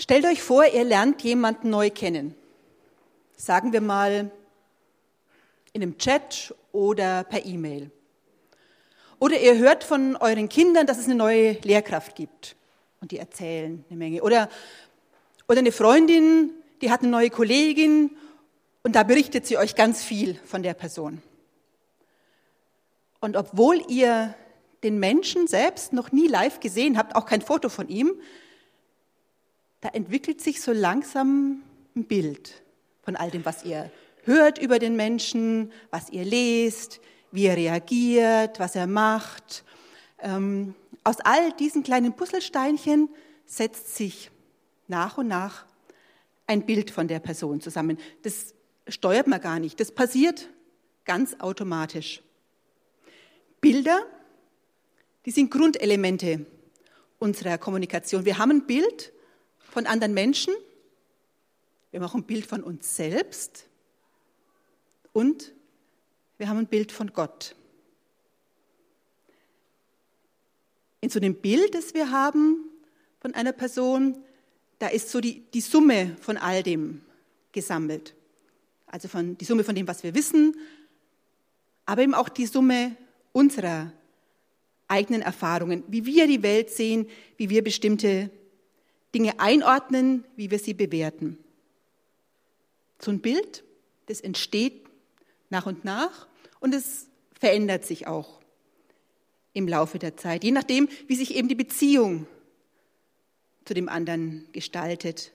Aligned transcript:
Stellt 0.00 0.24
euch 0.24 0.42
vor, 0.42 0.64
ihr 0.64 0.84
lernt 0.84 1.20
jemanden 1.20 1.68
neu 1.68 1.90
kennen. 1.90 2.34
Sagen 3.36 3.74
wir 3.74 3.82
mal 3.82 4.30
in 5.74 5.82
einem 5.82 5.98
Chat 5.98 6.54
oder 6.72 7.22
per 7.24 7.44
E-Mail. 7.44 7.90
Oder 9.18 9.38
ihr 9.38 9.58
hört 9.58 9.84
von 9.84 10.16
euren 10.16 10.48
Kindern, 10.48 10.86
dass 10.86 10.96
es 10.96 11.04
eine 11.04 11.16
neue 11.16 11.52
Lehrkraft 11.64 12.14
gibt. 12.14 12.56
Und 13.02 13.10
die 13.10 13.18
erzählen 13.18 13.84
eine 13.90 13.98
Menge. 13.98 14.22
Oder, 14.22 14.48
oder 15.48 15.58
eine 15.58 15.70
Freundin, 15.70 16.48
die 16.80 16.90
hat 16.90 17.02
eine 17.02 17.10
neue 17.10 17.28
Kollegin 17.28 18.16
und 18.82 18.96
da 18.96 19.02
berichtet 19.02 19.46
sie 19.46 19.58
euch 19.58 19.74
ganz 19.74 20.02
viel 20.02 20.36
von 20.46 20.62
der 20.62 20.72
Person. 20.72 21.20
Und 23.20 23.36
obwohl 23.36 23.82
ihr 23.88 24.34
den 24.82 24.98
Menschen 24.98 25.46
selbst 25.46 25.92
noch 25.92 26.10
nie 26.10 26.26
live 26.26 26.58
gesehen 26.58 26.96
habt, 26.96 27.14
auch 27.14 27.26
kein 27.26 27.42
Foto 27.42 27.68
von 27.68 27.90
ihm, 27.90 28.14
da 29.80 29.88
entwickelt 29.90 30.40
sich 30.40 30.60
so 30.60 30.72
langsam 30.72 31.62
ein 31.96 32.04
Bild 32.04 32.62
von 33.02 33.16
all 33.16 33.30
dem, 33.30 33.44
was 33.44 33.64
ihr 33.64 33.90
hört 34.24 34.58
über 34.58 34.78
den 34.78 34.96
Menschen, 34.96 35.72
was 35.90 36.10
ihr 36.10 36.24
lest, 36.24 37.00
wie 37.32 37.46
er 37.46 37.56
reagiert, 37.56 38.60
was 38.60 38.76
er 38.76 38.86
macht. 38.86 39.64
Ähm, 40.18 40.74
aus 41.04 41.16
all 41.20 41.52
diesen 41.52 41.82
kleinen 41.82 42.14
Puzzlesteinchen 42.14 43.08
setzt 43.46 43.96
sich 43.96 44.30
nach 44.88 45.18
und 45.18 45.28
nach 45.28 45.64
ein 46.46 46.66
Bild 46.66 46.90
von 46.90 47.08
der 47.08 47.20
Person 47.20 47.60
zusammen. 47.60 47.98
Das 48.22 48.54
steuert 48.88 49.28
man 49.28 49.40
gar 49.40 49.58
nicht. 49.58 49.80
Das 49.80 49.92
passiert 49.92 50.48
ganz 51.04 51.36
automatisch. 51.38 52.22
Bilder, 53.60 54.00
die 55.26 55.30
sind 55.30 55.50
Grundelemente 55.50 56.46
unserer 57.18 57.58
Kommunikation. 57.58 58.24
Wir 58.24 58.38
haben 58.38 58.50
ein 58.50 58.66
Bild 58.66 59.12
von 59.70 59.86
anderen 59.86 60.14
Menschen, 60.14 60.54
wir 61.90 62.00
haben 62.00 62.08
auch 62.08 62.14
ein 62.14 62.24
Bild 62.24 62.46
von 62.46 62.62
uns 62.62 62.96
selbst 62.96 63.66
und 65.12 65.52
wir 66.38 66.48
haben 66.48 66.58
ein 66.58 66.66
Bild 66.66 66.92
von 66.92 67.12
Gott. 67.12 67.54
In 71.00 71.10
so 71.10 71.18
einem 71.18 71.34
Bild, 71.34 71.74
das 71.74 71.94
wir 71.94 72.10
haben 72.10 72.64
von 73.20 73.34
einer 73.34 73.52
Person, 73.52 74.22
da 74.78 74.88
ist 74.88 75.10
so 75.10 75.20
die, 75.20 75.40
die 75.52 75.60
Summe 75.60 76.16
von 76.20 76.36
all 76.36 76.62
dem 76.62 77.02
gesammelt. 77.52 78.14
Also 78.86 79.08
von, 79.08 79.36
die 79.38 79.44
Summe 79.44 79.64
von 79.64 79.74
dem, 79.74 79.88
was 79.88 80.02
wir 80.02 80.14
wissen, 80.14 80.56
aber 81.86 82.02
eben 82.02 82.14
auch 82.14 82.28
die 82.28 82.46
Summe 82.46 82.96
unserer 83.32 83.92
eigenen 84.88 85.22
Erfahrungen, 85.22 85.84
wie 85.88 86.04
wir 86.06 86.26
die 86.26 86.42
Welt 86.42 86.70
sehen, 86.70 87.08
wie 87.36 87.50
wir 87.50 87.62
bestimmte 87.62 88.30
Dinge 89.14 89.40
einordnen, 89.40 90.24
wie 90.36 90.50
wir 90.50 90.58
sie 90.58 90.74
bewerten. 90.74 91.38
So 93.00 93.10
ein 93.10 93.20
Bild, 93.20 93.64
das 94.06 94.20
entsteht 94.20 94.86
nach 95.48 95.66
und 95.66 95.84
nach 95.84 96.28
und 96.60 96.74
es 96.74 97.08
verändert 97.38 97.84
sich 97.84 98.06
auch 98.06 98.40
im 99.52 99.66
Laufe 99.66 99.98
der 99.98 100.16
Zeit, 100.16 100.44
je 100.44 100.52
nachdem, 100.52 100.88
wie 101.08 101.16
sich 101.16 101.34
eben 101.34 101.48
die 101.48 101.54
Beziehung 101.54 102.26
zu 103.64 103.74
dem 103.74 103.88
anderen 103.88 104.46
gestaltet 104.52 105.32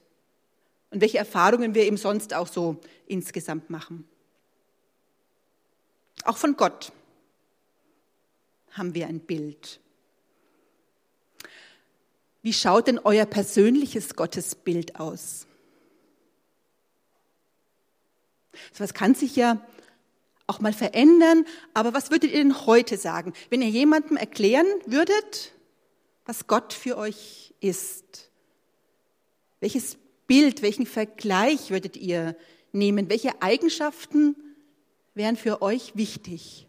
und 0.91 1.01
welche 1.01 1.17
Erfahrungen 1.17 1.75
wir 1.75 1.83
eben 1.83 1.97
sonst 1.97 2.33
auch 2.33 2.47
so 2.47 2.79
insgesamt 3.07 3.69
machen. 3.69 4.07
Auch 6.23 6.37
von 6.37 6.55
Gott 6.55 6.91
haben 8.71 8.93
wir 8.93 9.07
ein 9.07 9.19
Bild. 9.19 9.79
Wie 12.45 12.53
schaut 12.53 12.85
denn 12.85 12.99
euer 12.99 13.25
persönliches 13.25 14.15
Gottesbild 14.15 14.99
aus? 14.99 15.47
So 18.71 18.83
was 18.83 18.93
kann 18.93 19.15
sich 19.15 19.35
ja 19.35 19.65
auch 20.45 20.59
mal 20.59 20.71
verändern, 20.71 21.45
aber 21.73 21.95
was 21.95 22.11
würdet 22.11 22.29
ihr 22.29 22.37
denn 22.37 22.67
heute 22.67 22.97
sagen, 22.97 23.33
wenn 23.49 23.63
ihr 23.63 23.69
jemandem 23.69 24.15
erklären 24.15 24.67
würdet, 24.85 25.53
was 26.27 26.45
Gott 26.45 26.71
für 26.71 26.97
euch 26.99 27.55
ist? 27.61 28.29
Welches 29.59 29.97
Bild, 30.27 30.61
welchen 30.61 30.85
Vergleich 30.85 31.71
würdet 31.71 31.97
ihr 31.97 32.37
nehmen? 32.71 33.09
Welche 33.09 33.41
Eigenschaften 33.41 34.35
wären 35.15 35.35
für 35.35 35.63
euch 35.63 35.95
wichtig? 35.95 36.64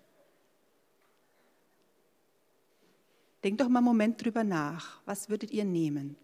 Denkt 3.47 3.61
doch 3.61 3.69
mal 3.69 3.79
einen 3.79 3.85
Moment 3.85 4.25
drüber 4.25 4.43
nach. 4.43 4.99
Was 5.05 5.29
würdet 5.29 5.53
ihr 5.53 5.65
nehmen? 5.65 6.17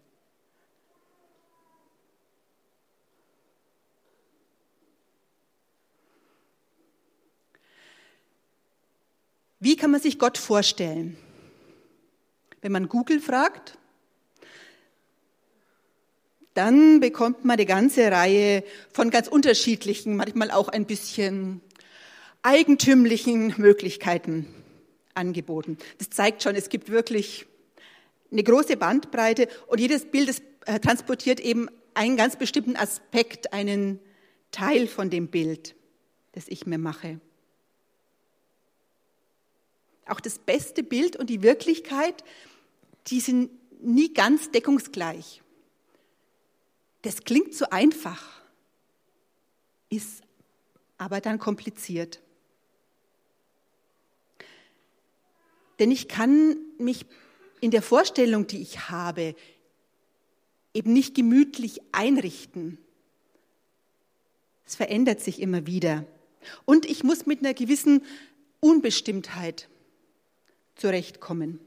Wie 9.61 9.77
kann 9.77 9.91
man 9.91 10.01
sich 10.01 10.19
Gott 10.19 10.37
vorstellen? 10.37 11.15
Wenn 12.61 12.73
man 12.73 12.89
Google 12.89 13.21
fragt, 13.21 13.77
dann 16.55 16.99
bekommt 16.99 17.45
man 17.45 17.53
eine 17.53 17.65
ganze 17.65 18.11
Reihe 18.11 18.65
von 18.91 19.11
ganz 19.11 19.29
unterschiedlichen, 19.29 20.17
manchmal 20.17 20.51
auch 20.51 20.67
ein 20.67 20.85
bisschen 20.85 21.61
eigentümlichen 22.41 23.53
Möglichkeiten 23.55 24.53
angeboten. 25.15 25.77
Das 25.97 26.09
zeigt 26.09 26.43
schon, 26.43 26.55
es 26.55 26.69
gibt 26.69 26.89
wirklich 26.89 27.45
eine 28.31 28.43
große 28.43 28.77
Bandbreite 28.77 29.47
und 29.67 29.79
jedes 29.79 30.05
Bild 30.05 30.29
das, 30.29 30.41
äh, 30.65 30.79
transportiert 30.79 31.39
eben 31.39 31.69
einen 31.93 32.17
ganz 32.17 32.35
bestimmten 32.35 32.75
Aspekt, 32.75 33.53
einen 33.53 33.99
Teil 34.51 34.87
von 34.87 35.09
dem 35.09 35.27
Bild, 35.27 35.75
das 36.33 36.47
ich 36.47 36.65
mir 36.65 36.77
mache. 36.77 37.19
Auch 40.07 40.19
das 40.19 40.39
beste 40.39 40.83
Bild 40.83 41.15
und 41.15 41.29
die 41.29 41.43
Wirklichkeit, 41.43 42.23
die 43.07 43.19
sind 43.19 43.51
nie 43.81 44.13
ganz 44.13 44.51
deckungsgleich. 44.51 45.41
Das 47.03 47.23
klingt 47.23 47.53
so 47.53 47.65
einfach, 47.69 48.41
ist 49.89 50.23
aber 50.97 51.21
dann 51.21 51.37
kompliziert. 51.37 52.22
Denn 55.79 55.91
ich 55.91 56.07
kann 56.07 56.57
mich 56.77 57.05
in 57.61 57.71
der 57.71 57.81
Vorstellung, 57.81 58.47
die 58.47 58.61
ich 58.61 58.89
habe, 58.89 59.35
eben 60.73 60.93
nicht 60.93 61.15
gemütlich 61.15 61.81
einrichten. 61.91 62.77
Es 64.65 64.75
verändert 64.75 65.21
sich 65.21 65.41
immer 65.41 65.65
wieder. 65.65 66.05
Und 66.65 66.85
ich 66.85 67.03
muss 67.03 67.25
mit 67.25 67.39
einer 67.39 67.53
gewissen 67.53 68.03
Unbestimmtheit 68.59 69.69
zurechtkommen. 70.75 71.59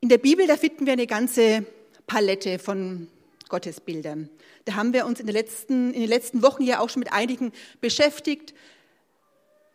In 0.00 0.08
der 0.08 0.18
Bibel, 0.18 0.46
da 0.46 0.56
finden 0.56 0.86
wir 0.86 0.92
eine 0.92 1.06
ganze 1.06 1.66
Palette 2.06 2.58
von 2.58 3.08
Gottesbildern. 3.48 4.28
Da 4.64 4.74
haben 4.74 4.92
wir 4.92 5.06
uns 5.06 5.20
in, 5.20 5.26
letzten, 5.26 5.92
in 5.92 6.00
den 6.00 6.08
letzten 6.08 6.42
Wochen 6.42 6.62
ja 6.62 6.80
auch 6.80 6.88
schon 6.88 7.00
mit 7.00 7.12
einigen 7.12 7.52
beschäftigt 7.80 8.54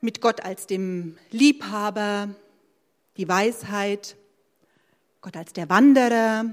mit 0.02 0.22
Gott 0.22 0.42
als 0.42 0.68
dem 0.68 1.18
Liebhaber, 1.32 2.30
die 3.18 3.28
Weisheit, 3.28 4.16
Gott 5.22 5.36
als 5.36 5.54
der 5.54 5.70
Wanderer, 5.70 6.46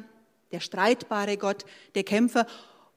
der 0.53 0.61
streitbare 0.61 1.37
Gott, 1.37 1.65
der 1.95 2.05
Kämpfer. 2.05 2.47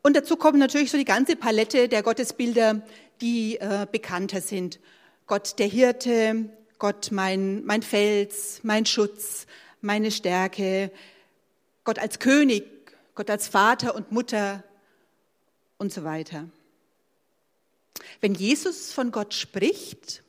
Und 0.01 0.15
dazu 0.15 0.37
kommt 0.37 0.57
natürlich 0.57 0.91
so 0.91 0.97
die 0.97 1.05
ganze 1.05 1.35
Palette 1.35 1.87
der 1.87 2.03
Gottesbilder, 2.03 2.81
die 3.21 3.57
äh, 3.57 3.85
bekannter 3.91 4.41
sind. 4.41 4.79
Gott 5.27 5.59
der 5.59 5.67
Hirte, 5.67 6.49
Gott 6.79 7.09
mein, 7.11 7.65
mein 7.65 7.83
Fels, 7.83 8.61
mein 8.63 8.85
Schutz, 8.85 9.45
meine 9.81 10.11
Stärke, 10.11 10.91
Gott 11.83 11.99
als 11.99 12.19
König, 12.19 12.65
Gott 13.13 13.29
als 13.29 13.47
Vater 13.47 13.95
und 13.95 14.11
Mutter 14.11 14.63
und 15.77 15.93
so 15.93 16.03
weiter. 16.03 16.45
Wenn 18.21 18.33
Jesus 18.33 18.93
von 18.93 19.11
Gott 19.11 19.33
spricht, 19.33 20.23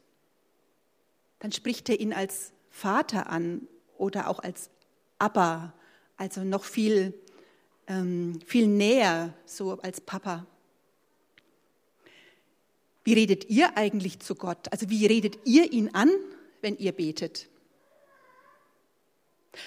dann 1.40 1.52
spricht 1.52 1.88
er 1.88 1.98
ihn 1.98 2.12
als 2.12 2.52
Vater 2.70 3.28
an 3.28 3.66
oder 3.98 4.28
auch 4.28 4.38
als 4.38 4.70
Abba, 5.18 5.74
also 6.16 6.44
noch 6.44 6.64
viel, 6.64 7.14
ähm, 7.88 8.38
viel 8.46 8.66
näher, 8.66 9.34
so 9.44 9.78
als 9.80 10.00
Papa. 10.00 10.46
Wie 13.04 13.14
redet 13.14 13.48
ihr 13.50 13.76
eigentlich 13.76 14.20
zu 14.20 14.34
Gott? 14.34 14.70
Also 14.70 14.88
wie 14.90 15.06
redet 15.06 15.38
ihr 15.44 15.72
ihn 15.72 15.94
an, 15.94 16.10
wenn 16.60 16.76
ihr 16.76 16.92
betet? 16.92 17.48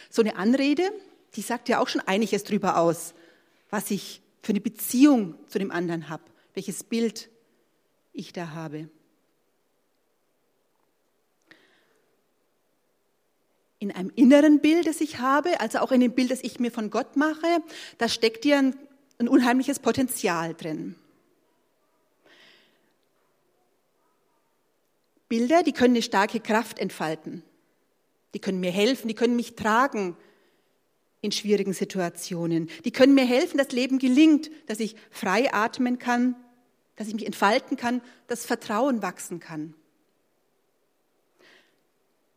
So 0.09 0.21
eine 0.21 0.37
Anrede, 0.37 0.91
die 1.35 1.41
sagt 1.41 1.69
ja 1.69 1.79
auch 1.79 1.87
schon 1.87 2.01
einiges 2.01 2.43
drüber 2.43 2.77
aus, 2.77 3.13
was 3.69 3.89
ich 3.91 4.21
für 4.43 4.51
eine 4.51 4.61
Beziehung 4.61 5.35
zu 5.47 5.57
dem 5.57 5.71
anderen 5.71 6.09
habe, 6.09 6.23
welches 6.53 6.83
Bild 6.83 7.29
ich 8.13 8.31
da 8.31 8.51
habe. 8.51 8.89
In 13.83 13.91
einem 13.91 14.12
inneren 14.15 14.62
Bild, 14.62 14.88
das 14.88 15.01
ich 15.01 15.19
habe, 15.19 15.59
also 15.59 15.80
auch 15.80 15.91
in 15.91 16.00
dem 16.00 16.13
Bild, 16.13 16.31
das 16.31 16.41
ich 16.41 16.57
mir 16.57 16.71
von 16.71 16.89
Gott 16.89 17.18
mache, 17.18 17.62
da 17.97 18.07
steckt 18.07 18.45
ja 18.45 18.57
ein, 18.57 18.75
ein 19.19 19.27
unheimliches 19.27 19.80
Potenzial 19.80 20.53
drin. 20.53 20.95
Bilder, 25.27 25.63
die 25.63 25.74
können 25.74 25.95
eine 25.95 26.01
starke 26.01 26.39
Kraft 26.39 26.80
entfalten. 26.80 27.44
Die 28.33 28.39
können 28.39 28.62
mir 28.62 28.71
helfen, 28.71 29.09
die 29.09 29.15
können 29.15 29.35
mich 29.35 29.56
tragen 29.56 30.15
in 31.19 31.33
schwierigen 31.33 31.74
Situationen. 31.74 32.69
Die 32.86 32.91
können 32.91 33.13
mir 33.13 33.25
helfen, 33.25 33.57
dass 33.57 33.71
Leben 33.71 34.00
gelingt, 34.00 34.50
dass 34.68 34.79
ich 34.79 34.95
frei 35.12 35.53
atmen 35.53 36.00
kann, 36.00 36.36
dass 36.95 37.09
ich 37.09 37.15
mich 37.15 37.25
entfalten 37.25 37.75
kann, 37.75 38.01
dass 38.27 38.45
Vertrauen 38.45 39.01
wachsen 39.01 39.41
kann. 39.41 39.74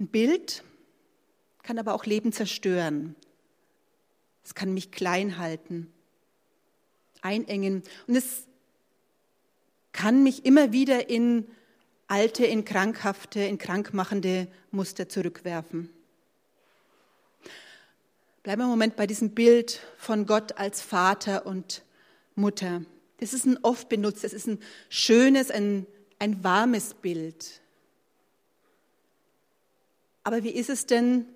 Ein 0.00 0.08
Bild 0.08 0.64
kann 1.66 1.80
aber 1.80 1.94
auch 1.94 2.06
Leben 2.06 2.30
zerstören. 2.30 3.16
Es 4.44 4.54
kann 4.54 4.72
mich 4.72 4.92
klein 4.92 5.36
halten, 5.38 5.92
einengen. 7.22 7.82
Und 8.06 8.14
es 8.14 8.46
kann 9.90 10.22
mich 10.22 10.44
immer 10.44 10.72
wieder 10.72 11.10
in 11.10 11.48
alte, 12.06 12.46
in 12.46 12.64
krankhafte, 12.64 13.40
in 13.40 13.58
krankmachende 13.58 14.46
Muster 14.70 15.08
zurückwerfen. 15.08 15.90
Bleiben 18.44 18.60
wir 18.60 18.66
einen 18.66 18.70
Moment 18.70 18.94
bei 18.94 19.08
diesem 19.08 19.30
Bild 19.30 19.80
von 19.98 20.24
Gott 20.24 20.58
als 20.58 20.82
Vater 20.82 21.46
und 21.46 21.82
Mutter. 22.36 22.82
Das 23.18 23.32
ist 23.32 23.44
ein 23.44 23.58
oft 23.62 23.88
benutzt, 23.88 24.22
das 24.22 24.34
ist 24.34 24.46
ein 24.46 24.60
schönes, 24.88 25.50
ein, 25.50 25.84
ein 26.20 26.44
warmes 26.44 26.94
Bild. 26.94 27.60
Aber 30.22 30.44
wie 30.44 30.50
ist 30.50 30.70
es 30.70 30.86
denn, 30.86 31.26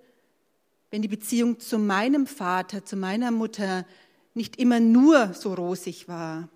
wenn 0.91 1.03
die 1.03 1.09
Beziehung 1.09 1.61
zu 1.61 1.79
meinem 1.79 2.27
Vater, 2.27 2.85
zu 2.85 2.97
meiner 2.97 3.31
Mutter 3.31 3.87
nicht 4.35 4.57
immer 4.57 4.81
nur 4.81 5.35
so 5.35 5.55
rosig 5.55 6.09
war? 6.09 6.49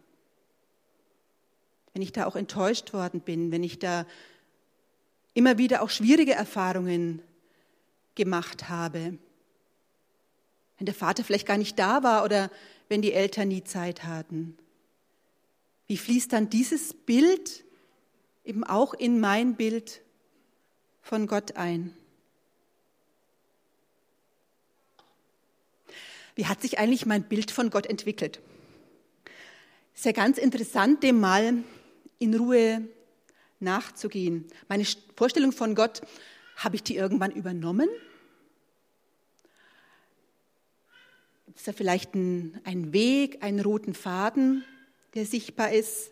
Wenn 1.92 2.02
ich 2.02 2.12
da 2.12 2.26
auch 2.26 2.36
enttäuscht 2.36 2.92
worden 2.92 3.20
bin, 3.20 3.52
wenn 3.52 3.62
ich 3.62 3.78
da 3.78 4.06
immer 5.34 5.58
wieder 5.58 5.82
auch 5.82 5.90
schwierige 5.90 6.34
Erfahrungen 6.34 7.22
gemacht 8.14 8.68
habe? 8.68 9.18
wenn 10.78 10.86
der 10.86 10.94
Vater 10.94 11.24
vielleicht 11.24 11.46
gar 11.46 11.58
nicht 11.58 11.78
da 11.78 12.02
war 12.02 12.24
oder 12.24 12.50
wenn 12.88 13.02
die 13.02 13.12
Eltern 13.12 13.48
nie 13.48 13.64
Zeit 13.64 14.04
hatten. 14.04 14.56
Wie 15.86 15.96
fließt 15.96 16.32
dann 16.32 16.50
dieses 16.50 16.94
Bild 16.94 17.64
eben 18.44 18.64
auch 18.64 18.94
in 18.94 19.20
mein 19.20 19.54
Bild 19.54 20.02
von 21.02 21.26
Gott 21.26 21.56
ein? 21.56 21.94
Wie 26.34 26.46
hat 26.46 26.62
sich 26.62 26.78
eigentlich 26.78 27.06
mein 27.06 27.24
Bild 27.24 27.50
von 27.50 27.70
Gott 27.70 27.86
entwickelt? 27.86 28.40
Ist 29.94 30.04
ja 30.04 30.12
ganz 30.12 30.38
interessant, 30.38 31.02
dem 31.02 31.20
mal 31.20 31.62
in 32.18 32.34
Ruhe 32.34 32.88
nachzugehen. 33.60 34.46
Meine 34.68 34.84
Vorstellung 35.16 35.52
von 35.52 35.74
Gott, 35.74 36.02
habe 36.56 36.76
ich 36.76 36.82
die 36.82 36.96
irgendwann 36.96 37.30
übernommen? 37.30 37.88
Ist 41.54 41.68
da 41.68 41.72
vielleicht 41.72 42.14
ein, 42.14 42.60
ein 42.64 42.92
Weg, 42.92 43.42
einen 43.42 43.60
roten 43.60 43.94
Faden, 43.94 44.64
der 45.14 45.26
sichtbar 45.26 45.72
ist? 45.72 46.10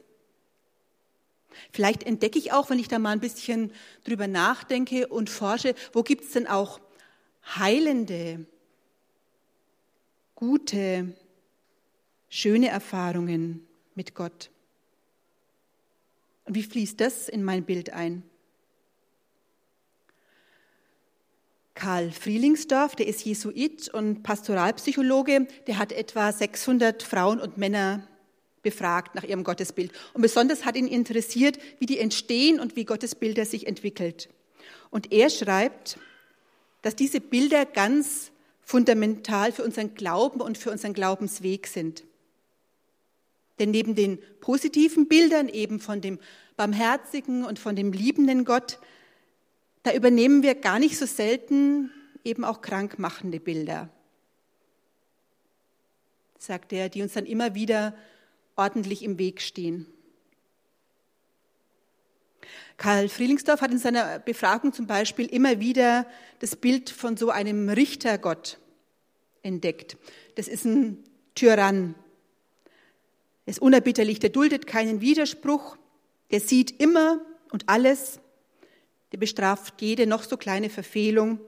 Vielleicht 1.72 2.04
entdecke 2.04 2.38
ich 2.38 2.52
auch, 2.52 2.70
wenn 2.70 2.78
ich 2.78 2.88
da 2.88 2.98
mal 2.98 3.10
ein 3.10 3.20
bisschen 3.20 3.72
drüber 4.04 4.28
nachdenke 4.28 5.08
und 5.08 5.28
forsche, 5.30 5.74
wo 5.92 6.02
gibt 6.02 6.24
es 6.24 6.30
denn 6.30 6.46
auch 6.46 6.80
heilende, 7.44 8.46
gute, 10.42 11.14
schöne 12.28 12.68
Erfahrungen 12.68 13.64
mit 13.94 14.12
Gott? 14.16 14.50
Und 16.46 16.56
wie 16.56 16.64
fließt 16.64 17.00
das 17.00 17.28
in 17.28 17.44
mein 17.44 17.62
Bild 17.62 17.90
ein? 17.90 18.24
Karl 21.74 22.10
Frielingsdorf, 22.10 22.96
der 22.96 23.06
ist 23.06 23.24
Jesuit 23.24 23.88
und 23.90 24.24
Pastoralpsychologe, 24.24 25.46
der 25.68 25.78
hat 25.78 25.92
etwa 25.92 26.32
600 26.32 27.04
Frauen 27.04 27.38
und 27.38 27.56
Männer 27.56 28.08
befragt 28.62 29.14
nach 29.14 29.22
ihrem 29.22 29.44
Gottesbild. 29.44 29.92
Und 30.12 30.22
besonders 30.22 30.64
hat 30.64 30.74
ihn 30.74 30.88
interessiert, 30.88 31.60
wie 31.78 31.86
die 31.86 32.00
entstehen 32.00 32.58
und 32.58 32.74
wie 32.74 32.84
Gottesbilder 32.84 33.44
sich 33.44 33.68
entwickelt. 33.68 34.28
Und 34.90 35.12
er 35.12 35.30
schreibt, 35.30 36.00
dass 36.82 36.96
diese 36.96 37.20
Bilder 37.20 37.64
ganz 37.64 38.31
fundamental 38.62 39.52
für 39.52 39.64
unseren 39.64 39.94
Glauben 39.94 40.40
und 40.40 40.56
für 40.56 40.70
unseren 40.70 40.94
Glaubensweg 40.94 41.66
sind. 41.66 42.04
Denn 43.58 43.70
neben 43.70 43.94
den 43.94 44.18
positiven 44.40 45.08
Bildern 45.08 45.48
eben 45.48 45.80
von 45.80 46.00
dem 46.00 46.18
barmherzigen 46.56 47.44
und 47.44 47.58
von 47.58 47.76
dem 47.76 47.92
liebenden 47.92 48.44
Gott 48.44 48.78
da 49.82 49.92
übernehmen 49.92 50.42
wir 50.42 50.54
gar 50.54 50.78
nicht 50.78 50.96
so 50.96 51.06
selten 51.06 51.90
eben 52.24 52.44
auch 52.44 52.60
krankmachende 52.60 53.40
Bilder, 53.40 53.88
sagt 56.38 56.72
er, 56.72 56.88
die 56.88 57.02
uns 57.02 57.14
dann 57.14 57.26
immer 57.26 57.54
wieder 57.54 57.96
ordentlich 58.54 59.02
im 59.02 59.18
Weg 59.18 59.40
stehen. 59.40 59.86
Karl 62.76 63.08
Frielingsdorf 63.08 63.60
hat 63.60 63.70
in 63.70 63.78
seiner 63.78 64.18
Befragung 64.18 64.72
zum 64.72 64.86
Beispiel 64.86 65.26
immer 65.26 65.60
wieder 65.60 66.06
das 66.40 66.56
Bild 66.56 66.90
von 66.90 67.16
so 67.16 67.30
einem 67.30 67.68
Richtergott 67.68 68.58
entdeckt. 69.42 69.96
Das 70.34 70.48
ist 70.48 70.64
ein 70.64 71.04
Tyrann. 71.34 71.94
Er 73.46 73.50
ist 73.50 73.60
unerbitterlich, 73.60 74.18
der 74.18 74.30
duldet 74.30 74.66
keinen 74.66 75.00
Widerspruch, 75.00 75.76
der 76.30 76.40
sieht 76.40 76.80
immer 76.80 77.20
und 77.50 77.68
alles, 77.68 78.20
der 79.12 79.18
bestraft 79.18 79.80
jede 79.82 80.06
noch 80.06 80.22
so 80.22 80.36
kleine 80.36 80.70
Verfehlung, 80.70 81.38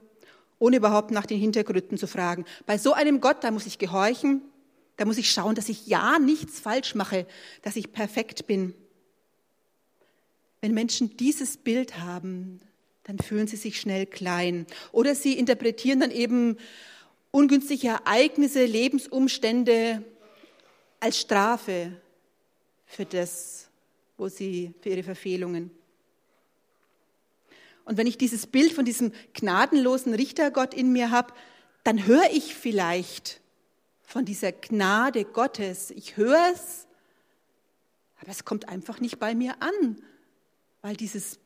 ohne 0.58 0.76
überhaupt 0.76 1.10
nach 1.10 1.26
den 1.26 1.38
Hintergründen 1.38 1.98
zu 1.98 2.06
fragen. 2.06 2.44
Bei 2.66 2.78
so 2.78 2.92
einem 2.92 3.20
Gott, 3.20 3.42
da 3.42 3.50
muss 3.50 3.66
ich 3.66 3.78
gehorchen, 3.78 4.42
da 4.96 5.04
muss 5.04 5.18
ich 5.18 5.30
schauen, 5.30 5.54
dass 5.54 5.68
ich 5.68 5.86
ja 5.86 6.18
nichts 6.18 6.60
falsch 6.60 6.94
mache, 6.94 7.26
dass 7.62 7.76
ich 7.76 7.92
perfekt 7.92 8.46
bin. 8.46 8.74
Wenn 10.64 10.72
Menschen 10.72 11.14
dieses 11.18 11.58
Bild 11.58 11.98
haben, 11.98 12.58
dann 13.02 13.18
fühlen 13.18 13.46
sie 13.46 13.56
sich 13.56 13.78
schnell 13.78 14.06
klein. 14.06 14.66
Oder 14.92 15.14
sie 15.14 15.36
interpretieren 15.36 16.00
dann 16.00 16.10
eben 16.10 16.56
ungünstige 17.32 17.88
Ereignisse, 17.88 18.64
Lebensumstände 18.64 20.02
als 21.00 21.20
Strafe 21.20 22.00
für 22.86 23.04
das, 23.04 23.68
wo 24.16 24.28
sie, 24.28 24.72
für 24.80 24.88
ihre 24.88 25.02
Verfehlungen. 25.02 25.70
Und 27.84 27.98
wenn 27.98 28.06
ich 28.06 28.16
dieses 28.16 28.46
Bild 28.46 28.72
von 28.72 28.86
diesem 28.86 29.12
gnadenlosen 29.34 30.14
Richtergott 30.14 30.72
in 30.72 30.92
mir 30.92 31.10
habe, 31.10 31.34
dann 31.82 32.06
höre 32.06 32.30
ich 32.32 32.54
vielleicht 32.54 33.42
von 34.00 34.24
dieser 34.24 34.52
Gnade 34.52 35.26
Gottes. 35.26 35.90
Ich 35.90 36.16
höre 36.16 36.52
es, 36.54 36.86
aber 38.22 38.30
es 38.30 38.46
kommt 38.46 38.70
einfach 38.70 38.98
nicht 39.00 39.18
bei 39.18 39.34
mir 39.34 39.56
an, 39.60 40.02
weil 40.84 40.96
dieses 40.96 41.38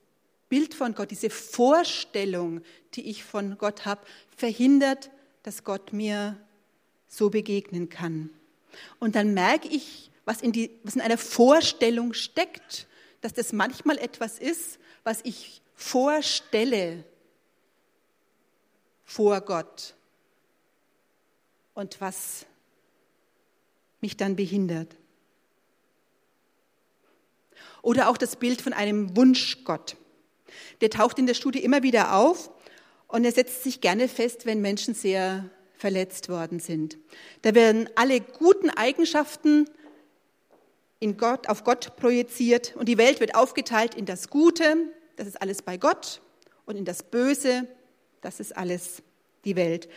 Bild 0.49 0.75
von 0.75 0.97
Gott, 0.97 1.13
diese 1.13 1.31
Vorstellung, 1.31 2.61
die 2.95 3.09
ich 3.09 3.23
von 3.23 3.57
Gott 3.57 3.85
habe, 3.85 4.05
verhindert, 4.37 5.13
dass 5.45 5.63
Gott 5.63 5.93
mir 5.93 6.37
so 7.07 7.31
begegnen 7.31 7.89
kann. 7.89 8.31
Und 8.99 9.15
dann 9.15 9.35
merke 9.35 9.69
ich, 9.69 10.11
was 10.25 10.43
in, 10.43 10.51
die, 10.51 10.73
was 10.83 10.97
in 10.97 11.01
einer 11.03 11.19
Vorstellung 11.19 12.15
steckt, 12.15 12.89
dass 13.21 13.33
das 13.33 13.53
manchmal 13.53 13.99
etwas 13.99 14.41
ist, 14.41 14.81
was 15.05 15.21
ich 15.23 15.63
vorstelle 15.77 17.05
vor 19.05 19.41
Gott 19.43 19.95
und 21.75 22.01
was 22.01 22.45
mich 24.01 24.17
dann 24.17 24.35
behindert. 24.35 24.97
Oder 27.83 28.09
auch 28.09 28.17
das 28.17 28.37
Bild 28.37 28.61
von 28.61 28.73
einem 28.73 29.17
Wunschgott. 29.17 29.97
Der 30.81 30.91
taucht 30.91 31.19
in 31.19 31.27
der 31.27 31.35
Studie 31.35 31.63
immer 31.63 31.83
wieder 31.83 32.17
auf 32.17 32.51
und 33.07 33.25
er 33.25 33.33
setzt 33.33 33.63
sich 33.63 33.81
gerne 33.81 34.09
fest, 34.09 34.47
wenn 34.47 34.61
Menschen 34.61 34.95
sehr 34.95 35.49
verletzt 35.77 36.29
worden 36.29 36.61
sind. 36.61 36.99
Da 37.43 37.55
werden 37.55 37.89
alle 37.95 38.21
guten 38.21 38.71
Eigenschaften 38.71 39.69
in 41.01 41.17
Gott, 41.17 41.49
auf 41.49 41.65
Gott 41.65 41.97
projiziert 41.97 42.75
und 42.77 42.89
die 42.89 42.99
Welt 42.99 43.21
wird 43.21 43.35
aufgeteilt 43.35 43.95
in 43.95 44.05
das 44.05 44.29
Gute 44.31 44.77
das 45.19 45.27
ist 45.27 45.43
alles 45.43 45.63
bei 45.63 45.77
Gott 45.77 46.23
und 46.65 46.77
in 46.77 46.85
das 46.85 47.03
Böse, 47.03 47.67
das 48.21 48.39
ist 48.39 48.57
alles 48.57 49.03
die 49.45 49.57
Welt. 49.57 49.89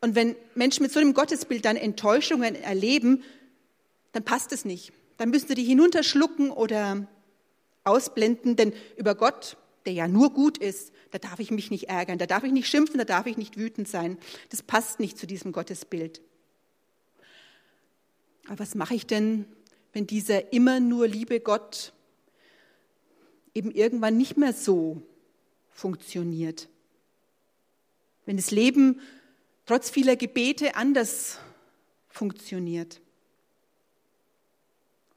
Und 0.00 0.16
wenn 0.16 0.34
Menschen 0.54 0.82
mit 0.82 0.92
so 0.92 0.98
einem 0.98 1.14
Gottesbild 1.14 1.64
dann 1.64 1.76
Enttäuschungen 1.76 2.56
erleben, 2.56 3.22
dann 4.12 4.24
passt 4.24 4.52
es 4.52 4.64
nicht. 4.64 4.92
Dann 5.18 5.30
müssen 5.30 5.48
sie 5.48 5.54
die 5.54 5.64
hinunterschlucken 5.64 6.50
oder 6.50 7.06
ausblenden, 7.84 8.56
denn 8.56 8.72
über 8.96 9.14
Gott, 9.14 9.56
der 9.84 9.92
ja 9.92 10.08
nur 10.08 10.32
gut 10.32 10.58
ist, 10.58 10.92
da 11.10 11.18
darf 11.18 11.40
ich 11.40 11.50
mich 11.50 11.70
nicht 11.70 11.88
ärgern, 11.88 12.18
da 12.18 12.26
darf 12.26 12.44
ich 12.44 12.52
nicht 12.52 12.68
schimpfen, 12.68 12.98
da 12.98 13.04
darf 13.04 13.26
ich 13.26 13.36
nicht 13.36 13.58
wütend 13.58 13.88
sein. 13.88 14.18
Das 14.50 14.62
passt 14.62 15.00
nicht 15.00 15.18
zu 15.18 15.26
diesem 15.26 15.52
Gottesbild. 15.52 16.20
Aber 18.46 18.60
was 18.60 18.74
mache 18.74 18.94
ich 18.94 19.06
denn, 19.06 19.44
wenn 19.92 20.06
dieser 20.06 20.52
immer 20.52 20.80
nur 20.80 21.08
liebe 21.08 21.40
Gott 21.40 21.92
eben 23.54 23.70
irgendwann 23.70 24.16
nicht 24.16 24.36
mehr 24.36 24.52
so 24.52 25.02
funktioniert? 25.70 26.68
Wenn 28.24 28.36
das 28.36 28.50
Leben 28.50 29.00
trotz 29.66 29.90
vieler 29.90 30.16
Gebete 30.16 30.76
anders 30.76 31.38
funktioniert? 32.08 33.00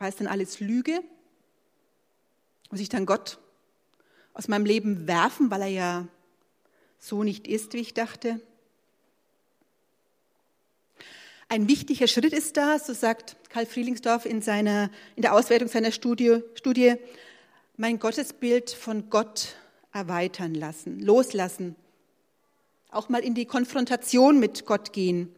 War 0.01 0.07
es 0.07 0.15
dann 0.15 0.25
alles 0.25 0.59
Lüge? 0.59 0.99
Muss 2.71 2.79
ich 2.79 2.89
dann 2.89 3.05
Gott 3.05 3.37
aus 4.33 4.47
meinem 4.47 4.65
Leben 4.65 5.07
werfen, 5.07 5.51
weil 5.51 5.61
er 5.61 5.67
ja 5.67 6.07
so 6.97 7.23
nicht 7.23 7.47
ist, 7.47 7.73
wie 7.73 7.81
ich 7.81 7.93
dachte? 7.93 8.41
Ein 11.49 11.67
wichtiger 11.67 12.07
Schritt 12.07 12.33
ist 12.33 12.57
da, 12.57 12.79
so 12.79 12.93
sagt 12.93 13.35
Karl 13.49 13.67
Frielingsdorf 13.67 14.25
in, 14.25 14.41
seiner, 14.41 14.89
in 15.15 15.21
der 15.21 15.35
Auswertung 15.35 15.67
seiner 15.67 15.91
Studie, 15.91 16.39
Studie, 16.55 16.95
mein 17.77 17.99
Gottesbild 17.99 18.71
von 18.71 19.11
Gott 19.11 19.55
erweitern 19.93 20.55
lassen, 20.55 20.99
loslassen, 20.99 21.75
auch 22.89 23.07
mal 23.07 23.23
in 23.23 23.35
die 23.35 23.45
Konfrontation 23.45 24.39
mit 24.39 24.65
Gott 24.65 24.93
gehen, 24.93 25.35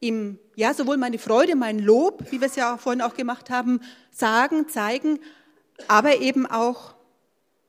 ihm 0.00 0.38
ja 0.54 0.74
sowohl 0.74 0.96
meine 0.96 1.18
Freude, 1.18 1.56
mein 1.56 1.78
Lob, 1.78 2.30
wie 2.30 2.40
wir 2.40 2.48
es 2.48 2.56
ja 2.56 2.76
vorhin 2.76 3.02
auch 3.02 3.14
gemacht 3.14 3.50
haben, 3.50 3.80
sagen, 4.10 4.68
zeigen, 4.68 5.18
aber 5.88 6.16
eben 6.20 6.46
auch 6.46 6.94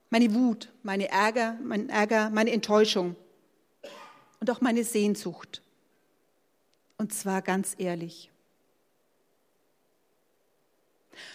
meine 0.10 0.34
Wut, 0.34 0.70
meine 0.84 1.10
Ärger, 1.10 1.58
mein 1.64 1.90
Ärger, 1.90 2.30
meine 2.30 2.52
Enttäuschung 2.52 3.16
und 4.40 4.50
auch 4.50 4.62
meine 4.62 4.84
Sehnsucht. 4.84 5.62
Und 6.98 7.14
zwar 7.14 7.42
ganz 7.42 7.76
ehrlich. 7.78 8.32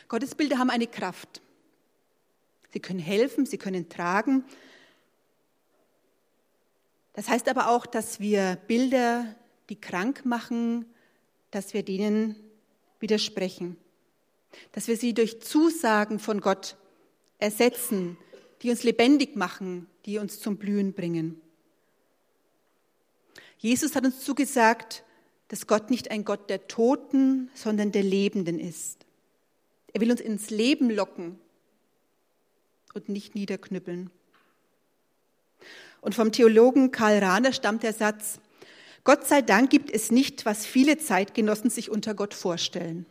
Gottesbilder 0.09 0.59
haben 0.59 0.71
eine 0.71 0.87
Kraft. 0.87 1.41
Sie 2.73 2.81
können 2.81 3.01
helfen, 3.01 3.47
sie 3.47 3.59
können 3.59 3.89
tragen. 3.89 4.45
Das 7.13 7.29
heißt 7.29 7.49
aber 7.49 7.69
auch, 7.69 7.85
dass 7.85 8.21
wir 8.21 8.57
Bilder, 8.67 9.35
die 9.69 9.81
krank 9.81 10.25
machen, 10.25 10.87
dass 11.51 11.75
wir 11.75 11.83
denen 11.83 12.37
widersprechen. 13.01 13.77
Dass 14.73 14.89
wir 14.89 14.97
sie 14.97 15.15
durch 15.15 15.41
Zusagen 15.41 16.19
von 16.19 16.41
Gott 16.41 16.77
ersetzen, 17.39 18.17
die 18.63 18.71
uns 18.71 18.83
lebendig 18.85 19.37
machen, 19.37 19.87
die 20.07 20.19
uns 20.19 20.41
zum 20.41 20.57
Blühen 20.57 20.93
bringen. 20.93 21.41
Jesus 23.59 23.95
hat 23.95 24.05
uns 24.05 24.21
zugesagt, 24.21 25.05
dass 25.49 25.67
Gott 25.67 25.91
nicht 25.91 26.11
ein 26.11 26.25
Gott 26.25 26.49
der 26.49 26.67
Toten, 26.67 27.51
sondern 27.55 27.93
der 27.93 28.03
Lebenden 28.03 28.59
ist. 28.59 29.05
Er 29.93 30.01
will 30.01 30.11
uns 30.11 30.21
ins 30.21 30.51
Leben 30.51 30.91
locken 30.91 31.39
und 32.95 33.09
nicht 33.09 33.35
niederknüppeln. 33.35 34.11
Und 36.01 36.15
vom 36.15 36.33
Theologen 36.33 36.91
Karl 36.91 37.19
Rahner 37.19 37.53
stammt 37.53 37.83
der 37.83 37.93
Satz, 37.93 38.41
Gott 39.05 39.27
sei 39.27 39.43
Dank 39.43 39.71
gibt 39.71 39.91
es 39.91 40.11
nicht, 40.11 40.47
was 40.47 40.65
viele 40.65 40.97
Zeitgenossen 40.97 41.71
sich 41.71 41.91
unter 41.91 42.15
Gott 42.15 42.35
vorstellen. 42.35 43.05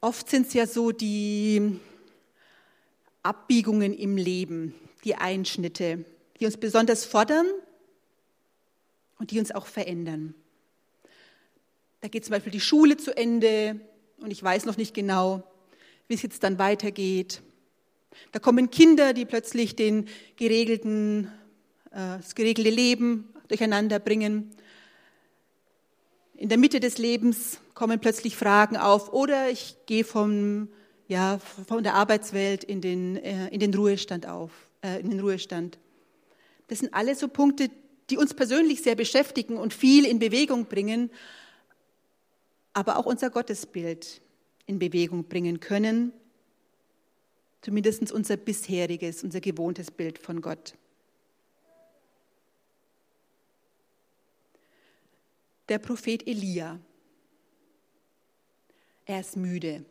Oft 0.00 0.28
sind 0.28 0.46
es 0.46 0.54
ja 0.54 0.66
so 0.66 0.92
die 0.92 1.78
Abbiegungen 3.22 3.92
im 3.92 4.16
Leben, 4.16 4.74
die 5.04 5.14
Einschnitte, 5.14 6.04
die 6.40 6.46
uns 6.46 6.56
besonders 6.56 7.04
fordern 7.04 7.46
und 9.18 9.30
die 9.30 9.38
uns 9.38 9.52
auch 9.52 9.66
verändern. 9.66 10.34
Da 12.00 12.08
geht 12.08 12.24
zum 12.24 12.32
Beispiel 12.32 12.52
die 12.52 12.60
Schule 12.60 12.96
zu 12.96 13.14
Ende 13.14 13.78
und 14.18 14.30
ich 14.30 14.42
weiß 14.42 14.64
noch 14.64 14.78
nicht 14.78 14.94
genau, 14.94 15.42
wie 16.08 16.14
es 16.14 16.22
jetzt 16.22 16.42
dann 16.42 16.58
weitergeht. 16.58 17.42
Da 18.32 18.38
kommen 18.38 18.70
Kinder, 18.70 19.12
die 19.12 19.24
plötzlich 19.24 19.76
den 19.76 20.08
geregelten, 20.36 21.30
äh, 21.90 22.18
das 22.18 22.34
geregelte 22.34 22.70
Leben 22.70 23.28
durcheinander 23.48 23.98
bringen. 23.98 24.50
In 26.34 26.48
der 26.48 26.58
Mitte 26.58 26.80
des 26.80 26.98
Lebens 26.98 27.60
kommen 27.74 28.00
plötzlich 28.00 28.36
Fragen 28.36 28.76
auf 28.76 29.12
oder 29.12 29.50
ich 29.50 29.76
gehe 29.86 30.04
vom, 30.04 30.68
ja, 31.08 31.38
von 31.66 31.82
der 31.82 31.94
Arbeitswelt 31.94 32.64
in 32.64 32.80
den, 32.80 33.16
äh, 33.16 33.48
in 33.48 33.60
den 33.60 33.74
Ruhestand 33.74 34.26
auf, 34.26 34.50
äh, 34.82 35.00
in 35.00 35.10
den 35.10 35.20
Ruhestand. 35.20 35.78
Das 36.68 36.78
sind 36.78 36.94
alles 36.94 37.20
so 37.20 37.28
Punkte, 37.28 37.70
die 38.10 38.16
uns 38.16 38.34
persönlich 38.34 38.82
sehr 38.82 38.94
beschäftigen 38.94 39.56
und 39.56 39.74
viel 39.74 40.04
in 40.04 40.18
Bewegung 40.18 40.66
bringen, 40.66 41.10
aber 42.72 42.96
auch 42.96 43.06
unser 43.06 43.30
Gottesbild 43.30 44.20
in 44.66 44.78
Bewegung 44.78 45.24
bringen 45.24 45.60
können, 45.60 46.12
zumindest 47.62 48.10
unser 48.12 48.36
bisheriges, 48.36 49.22
unser 49.22 49.40
gewohntes 49.40 49.90
Bild 49.90 50.18
von 50.18 50.40
Gott. 50.40 50.74
Der 55.68 55.78
Prophet 55.78 56.26
Elia. 56.26 56.80
Er 59.06 59.20
ist 59.20 59.36
müde. 59.36 59.84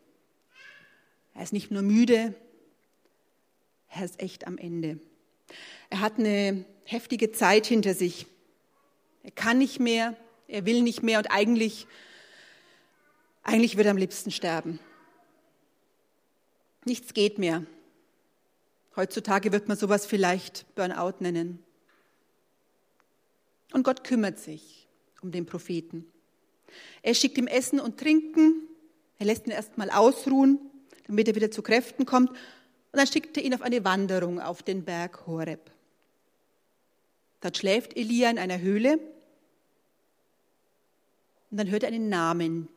Er 1.34 1.44
ist 1.44 1.54
nicht 1.54 1.72
nur 1.72 1.82
müde, 1.82 2.36
er 3.90 4.06
ist 4.06 4.22
echt 4.22 4.46
am 4.46 4.58
Ende. 4.58 5.00
Er 5.90 6.02
hat 6.02 6.20
eine 6.20 6.66
heftige 6.84 7.32
Zeit 7.32 7.66
hinter 7.66 7.94
sich. 7.94 8.28
Er 9.24 9.32
kann 9.32 9.58
nicht 9.58 9.80
mehr, 9.80 10.16
er 10.48 10.66
will 10.66 10.82
nicht 10.82 11.02
mehr 11.02 11.18
und 11.18 11.28
eigentlich, 11.28 11.88
eigentlich 13.44 13.78
wird 13.78 13.86
er 13.86 13.92
am 13.92 13.98
liebsten 13.98 14.32
sterben. 14.32 14.80
Nichts 16.90 17.14
geht 17.14 17.38
mehr. 17.38 17.64
Heutzutage 18.96 19.52
wird 19.52 19.68
man 19.68 19.78
sowas 19.78 20.08
vielleicht 20.08 20.66
Burnout 20.74 21.18
nennen. 21.20 21.64
Und 23.72 23.84
Gott 23.84 24.04
kümmert 24.04 24.40
sich 24.40 24.88
um 25.22 25.32
den 25.32 25.46
Propheten. 25.46 26.12
Er 27.04 27.14
schickt 27.14 27.38
ihm 27.38 27.46
Essen 27.46 27.80
und 27.80 28.00
Trinken. 28.00 28.68
Er 29.20 29.28
lässt 29.28 29.46
ihn 29.46 29.52
erstmal 29.52 29.92
ausruhen, 29.92 30.58
damit 31.06 31.28
er 31.28 31.36
wieder 31.36 31.52
zu 31.52 31.62
Kräften 31.62 32.08
kommt. 32.08 32.32
Und 32.32 32.38
dann 32.94 33.06
schickt 33.06 33.38
er 33.38 33.44
ihn 33.44 33.54
auf 33.54 33.62
eine 33.62 33.86
Wanderung 33.86 34.42
auf 34.42 34.64
den 34.64 34.84
Berg 34.84 35.28
Horeb. 35.28 35.70
Dort 37.42 37.56
schläft 37.56 37.96
Elia 37.96 38.32
in 38.32 38.40
einer 38.40 38.60
Höhle 38.60 39.00
und 41.52 41.58
dann 41.58 41.70
hört 41.70 41.84
er 41.84 41.90
einen 41.90 42.10
Namen, 42.10 42.68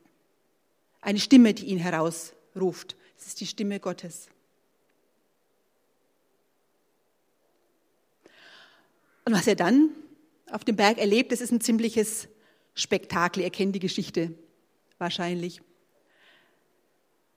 eine 1.01 1.19
Stimme, 1.19 1.55
die 1.55 1.65
ihn 1.65 1.79
herausruft. 1.79 2.97
Es 3.23 3.29
ist 3.29 3.41
die 3.41 3.47
Stimme 3.47 3.79
Gottes. 3.79 4.27
Und 9.25 9.33
was 9.33 9.47
er 9.47 9.55
dann 9.55 9.91
auf 10.51 10.65
dem 10.65 10.75
Berg 10.75 10.99
erlebt, 10.99 11.31
das 11.31 11.41
ist 11.41 11.53
ein 11.53 11.61
ziemliches 11.61 12.27
Spektakel. 12.75 13.45
Er 13.45 13.51
kennt 13.51 13.77
die 13.77 13.81
Geschichte 13.81 14.35
wahrscheinlich. 14.99 15.63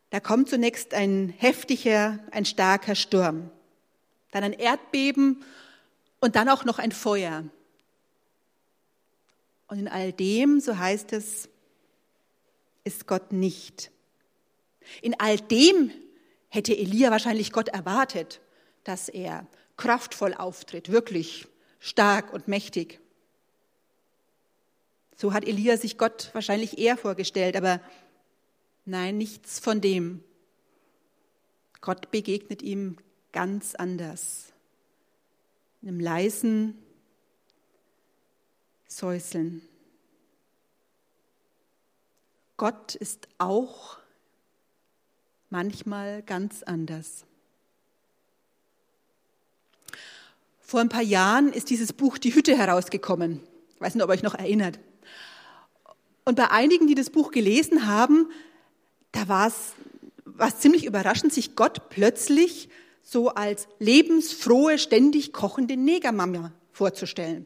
Da 0.10 0.20
kommt 0.20 0.50
zunächst 0.50 0.96
ein 0.96 1.30
heftiger, 1.30 2.18
ein 2.32 2.46
starker 2.46 2.96
Sturm, 2.96 3.52
dann 4.32 4.44
ein 4.44 4.54
Erdbeben 4.54 5.44
und 6.20 6.36
dann 6.36 6.50
auch 6.50 6.66
noch 6.66 6.80
ein 6.80 6.94
Feuer. 6.94 7.44
Und 9.68 9.78
in 9.78 9.88
all 9.88 10.12
dem, 10.14 10.60
so 10.62 10.80
heißt 10.80 11.14
es, 11.14 11.48
ist 12.84 13.06
Gott 13.06 13.32
nicht. 13.32 13.92
In 15.02 15.20
all 15.20 15.38
dem 15.38 15.92
hätte 16.50 16.76
Elia 16.76 17.12
wahrscheinlich 17.12 17.52
Gott 17.52 17.70
erwartet, 17.70 18.42
dass 18.84 19.10
er 19.10 19.48
kraftvoll 19.78 20.34
auftritt, 20.34 20.92
wirklich 20.92 21.48
stark 21.80 22.34
und 22.34 22.48
mächtig. 22.48 23.00
So 25.16 25.34
hat 25.34 25.46
Elia 25.46 25.78
sich 25.78 25.98
Gott 25.98 26.30
wahrscheinlich 26.34 26.78
eher 26.78 26.98
vorgestellt, 26.98 27.56
aber 27.56 27.80
nein, 28.86 29.18
nichts 29.18 29.60
von 29.60 29.82
dem. 29.82 30.24
Gott 31.82 32.12
begegnet 32.12 32.62
ihm 32.62 32.98
ganz 33.32 33.76
anders 33.76 34.54
einem 35.86 36.00
leisen 36.00 36.82
Säuseln. 38.88 39.62
Gott 42.58 42.96
ist 42.96 43.28
auch 43.38 44.00
manchmal 45.56 46.22
ganz 46.24 46.64
anders. 46.64 47.24
Vor 50.60 50.82
ein 50.82 50.90
paar 50.90 51.02
Jahren 51.02 51.54
ist 51.54 51.70
dieses 51.70 51.94
Buch 51.94 52.18
Die 52.18 52.36
Hütte 52.36 52.58
herausgekommen. 52.58 53.40
Ich 53.74 53.80
weiß 53.80 53.96
nicht, 53.96 54.04
ob 54.04 54.10
ihr 54.10 54.16
euch 54.16 54.22
noch 54.22 54.36
erinnert. 54.36 54.80
Und 56.26 56.36
bei 56.36 56.52
einigen, 56.52 56.88
die 56.88 56.96
das 56.96 57.10
Buch 57.10 57.32
gelesen 57.32 57.88
haben, 57.88 58.30
da 59.14 59.30
war 59.30 59.48
es 59.48 60.60
ziemlich 60.60 60.84
überraschend, 60.84 61.32
sich 61.32 61.56
Gott 61.56 61.88
plötzlich 61.88 62.68
so 63.02 63.30
als 63.30 63.70
lebensfrohe, 63.80 64.78
ständig 64.78 65.32
kochende 65.32 65.78
Negermama 65.78 66.52
vorzustellen. 66.74 67.46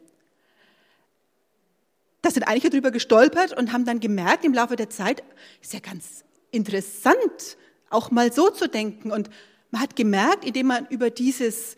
Da 2.23 2.31
sind 2.31 2.47
einige 2.47 2.71
drüber 2.71 2.89
gestolpert 2.89 3.55
und 3.55 3.71
haben 3.71 3.85
dann 3.85 3.99
gemerkt 3.99 4.45
im 4.45 4.55
Laufe 4.55 4.75
der 4.75 4.89
Zeit, 4.89 5.23
ist 5.61 5.73
ja 5.73 5.79
ganz 5.79 6.23
interessant, 6.49 7.55
auch 7.89 8.11
mal 8.11 8.31
so 8.31 8.49
zu 8.49 8.67
denken. 8.67 9.11
Und 9.11 9.29
man 9.71 9.81
hat 9.81 9.95
gemerkt, 9.95 10.45
indem 10.45 10.67
man 10.67 10.87
über 10.87 11.09
dieses 11.09 11.75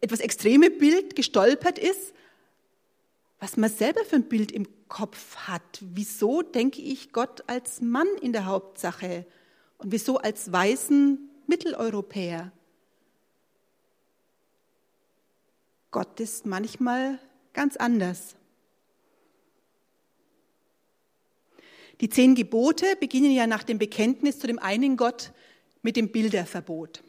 etwas 0.00 0.20
extreme 0.20 0.70
Bild 0.70 1.16
gestolpert 1.16 1.78
ist, 1.78 2.12
was 3.38 3.56
man 3.56 3.70
selber 3.70 4.04
für 4.04 4.16
ein 4.16 4.28
Bild 4.28 4.52
im 4.52 4.66
Kopf 4.88 5.36
hat. 5.36 5.80
Wieso 5.80 6.42
denke 6.42 6.80
ich 6.80 7.12
Gott 7.12 7.44
als 7.46 7.80
Mann 7.80 8.06
in 8.20 8.32
der 8.32 8.46
Hauptsache 8.46 9.26
und 9.78 9.92
wieso 9.92 10.18
als 10.18 10.50
weißen 10.52 11.30
Mitteleuropäer? 11.46 12.52
Gott 15.90 16.20
ist 16.20 16.46
manchmal 16.46 17.18
ganz 17.52 17.76
anders. 17.76 18.34
Die 22.00 22.08
zehn 22.08 22.34
Gebote 22.34 22.96
beginnen 22.98 23.30
ja 23.30 23.46
nach 23.46 23.62
dem 23.62 23.78
Bekenntnis 23.78 24.38
zu 24.38 24.46
dem 24.46 24.58
einen 24.58 24.96
Gott 24.96 25.32
mit 25.84 25.96
dem 25.96 26.08
Bilderverbot. 26.08 27.04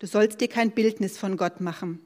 Du 0.00 0.06
sollst 0.06 0.40
dir 0.40 0.48
kein 0.48 0.72
Bildnis 0.72 1.16
von 1.16 1.36
Gott 1.36 1.60
machen. 1.60 2.04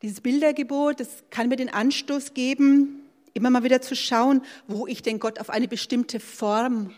Dieses 0.00 0.22
Bildergebot, 0.22 1.00
das 1.00 1.24
kann 1.30 1.48
mir 1.48 1.56
den 1.56 1.68
Anstoß 1.68 2.32
geben, 2.32 3.02
immer 3.34 3.50
mal 3.50 3.62
wieder 3.62 3.82
zu 3.82 3.94
schauen, 3.94 4.42
wo 4.66 4.86
ich 4.86 5.02
den 5.02 5.20
Gott 5.20 5.38
auf 5.38 5.50
eine 5.50 5.68
bestimmte 5.68 6.18
Form 6.18 6.94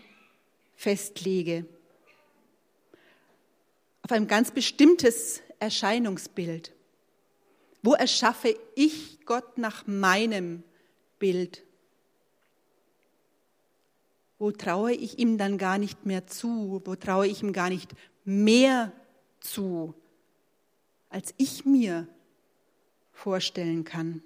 festlege. 0.77 1.67
Auf 4.03 4.13
ein 4.13 4.29
ganz 4.29 4.53
bestimmtes 4.53 5.43
Erscheinungsbild. 5.59 6.73
Wo 7.83 7.95
erschaffe 7.95 8.57
ich 8.77 9.19
Gott 9.27 9.59
nach 9.59 9.89
meinem 9.89 10.63
Bild. 11.19 11.65
Wo 14.39 14.53
traue 14.53 14.93
ich 14.93 15.19
ihm 15.19 15.37
dann 15.37 15.59
gar 15.59 15.79
nicht 15.79 16.07
mehr 16.07 16.27
zu? 16.27 16.81
Wo 16.85 16.95
traue 16.95 17.27
ich 17.27 17.43
ihm 17.43 17.53
gar 17.53 17.69
nicht 17.69 17.91
mehr 18.25 18.93
zu, 19.41 19.95
als 21.09 21.35
ich 21.39 21.65
mir 21.65 22.07
vorstellen 23.13 23.85
kann? 23.85 24.23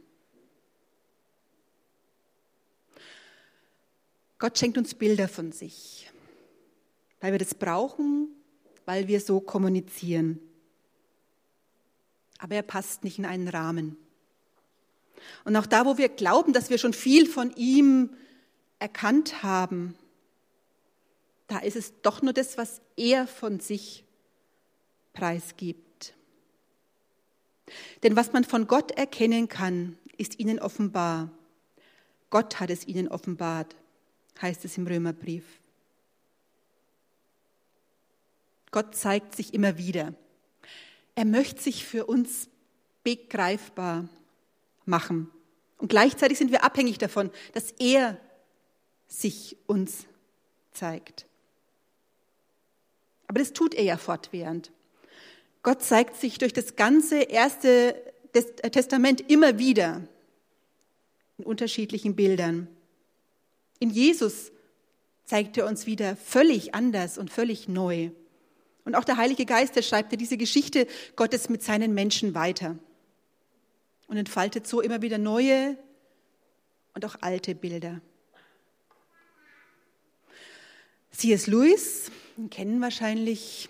Gott 4.39 4.59
schenkt 4.59 4.77
uns 4.77 4.95
Bilder 4.95 5.29
von 5.29 5.53
sich, 5.53 6.11
weil 7.21 7.33
wir 7.33 7.39
das 7.39 7.55
brauchen, 7.55 8.29
weil 8.85 9.07
wir 9.07 9.21
so 9.21 9.41
kommunizieren. 9.41 10.41
Aber 12.39 12.57
er 12.57 12.63
passt 12.63 13.05
nicht 13.05 13.19
in 13.19 13.25
einen 13.25 13.47
Rahmen. 13.47 13.97
Und 15.45 15.55
auch 15.55 15.67
da, 15.67 15.87
wo 15.87 15.97
wir 15.97 16.09
glauben, 16.09 16.53
dass 16.53 16.71
wir 16.71 16.79
schon 16.79 16.93
viel 16.93 17.29
von 17.29 17.55
ihm 17.55 18.11
erkannt 18.81 19.45
haben, 19.45 19.95
da 21.53 21.59
ist 21.59 21.77
es 21.77 22.01
doch 22.01 22.23
nur 22.23 22.33
das, 22.33 22.57
was 22.57 22.81
er 22.97 23.27
von 23.27 23.61
sich 23.61 24.05
preisgibt. 25.13 26.15
Denn 28.03 28.17
was 28.17 28.33
man 28.33 28.45
von 28.45 28.67
Gott 28.67 28.93
erkennen 28.93 29.49
kann, 29.49 29.99
ist 30.17 30.39
ihnen 30.39 30.59
offenbar. 30.59 31.31
Gott 32.31 32.59
hat 32.59 32.71
es 32.71 32.87
ihnen 32.87 33.07
offenbart, 33.07 33.77
heißt 34.41 34.65
es 34.65 34.79
im 34.79 34.87
Römerbrief. 34.87 35.45
Gott 38.71 38.95
zeigt 38.95 39.37
sich 39.37 39.53
immer 39.53 39.77
wieder. 39.77 40.15
Er 41.15 41.27
möchte 41.27 41.61
sich 41.61 41.85
für 41.85 42.07
uns 42.07 42.49
begreifbar 43.05 44.09
machen. 44.87 45.31
Und 45.77 45.89
gleichzeitig 45.89 46.39
sind 46.39 46.51
wir 46.51 46.65
abhängig 46.65 46.97
davon, 46.97 47.31
dass 47.53 47.73
er 47.73 48.19
sich 49.07 49.59
uns 49.67 50.07
zeigt. 50.73 51.27
Aber 53.33 53.39
das 53.39 53.55
tut 53.55 53.73
er 53.73 53.83
ja 53.83 53.97
fortwährend. 53.97 54.73
Gott 55.63 55.83
zeigt 55.83 56.17
sich 56.17 56.37
durch 56.37 56.53
das 56.53 56.77
ganze 56.77 57.23
erste 57.23 57.97
Testament 58.73 59.23
immer 59.31 59.59
wieder 59.59 60.03
in 61.39 61.47
unterschiedlichen 61.47 62.15
Bildern. 62.15 62.69
In 63.79 63.89
Jesus 63.89 64.53
zeigt 65.25 65.57
er 65.57 65.67
uns 65.67 65.87
wieder 65.87 66.15
völlig 66.15 66.75
anders 66.75 67.17
und 67.17 67.31
völlig 67.31 67.69
neu. 67.69 68.11
Und 68.85 68.97
auch 68.97 69.05
der 69.05 69.17
Heilige 69.17 69.47
Geist, 69.47 69.77
der 69.77 69.83
schreibt 69.83 70.13
ja 70.13 70.19
diese 70.19 70.37
Geschichte 70.37 70.87
Gottes 71.17 71.49
mit 71.49 71.63
seinen 71.63 71.95
Menschen 71.95 72.35
weiter 72.35 72.77
und 74.09 74.19
entfaltet 74.19 74.67
so 74.67 74.83
immer 74.83 75.01
wieder 75.01 75.17
neue 75.17 75.79
und 76.93 77.07
auch 77.07 77.17
alte 77.23 77.55
Bilder. 77.55 78.03
C.S. 81.13 81.47
Lewis, 81.47 82.11
kennen 82.51 82.81
wahrscheinlich 82.81 83.69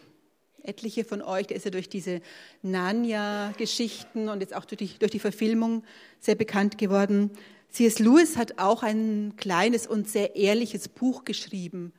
etliche 0.62 1.04
von 1.04 1.22
euch, 1.22 1.46
der 1.46 1.56
ist 1.56 1.64
ja 1.64 1.70
durch 1.70 1.88
diese 1.88 2.20
Narnia-Geschichten 2.62 4.28
und 4.28 4.40
jetzt 4.40 4.54
auch 4.54 4.64
durch 4.64 4.78
die, 4.78 4.98
durch 4.98 5.10
die 5.10 5.18
Verfilmung 5.18 5.84
sehr 6.20 6.34
bekannt 6.34 6.78
geworden. 6.78 7.30
C.S. 7.70 7.98
Lewis 7.98 8.36
hat 8.36 8.58
auch 8.58 8.82
ein 8.82 9.34
kleines 9.36 9.86
und 9.86 10.08
sehr 10.08 10.36
ehrliches 10.36 10.88
Buch 10.88 11.24
geschrieben 11.24 11.92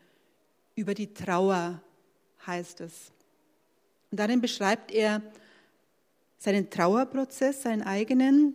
über 0.76 0.94
die 0.94 1.14
Trauer, 1.14 1.82
heißt 2.46 2.82
es. 2.82 3.12
Und 4.12 4.20
darin 4.20 4.42
beschreibt 4.42 4.92
er 4.92 5.22
seinen 6.38 6.70
Trauerprozess, 6.70 7.64
seinen 7.64 7.82
eigenen, 7.82 8.54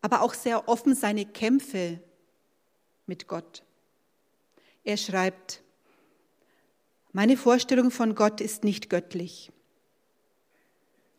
aber 0.00 0.20
auch 0.22 0.34
sehr 0.34 0.68
offen 0.68 0.94
seine 0.94 1.24
Kämpfe 1.24 2.00
mit 3.06 3.28
Gott. 3.28 3.62
Er 4.84 4.96
schreibt, 4.96 5.61
meine 7.12 7.36
Vorstellung 7.36 7.90
von 7.90 8.14
Gott 8.14 8.40
ist 8.40 8.64
nicht 8.64 8.90
göttlich. 8.90 9.52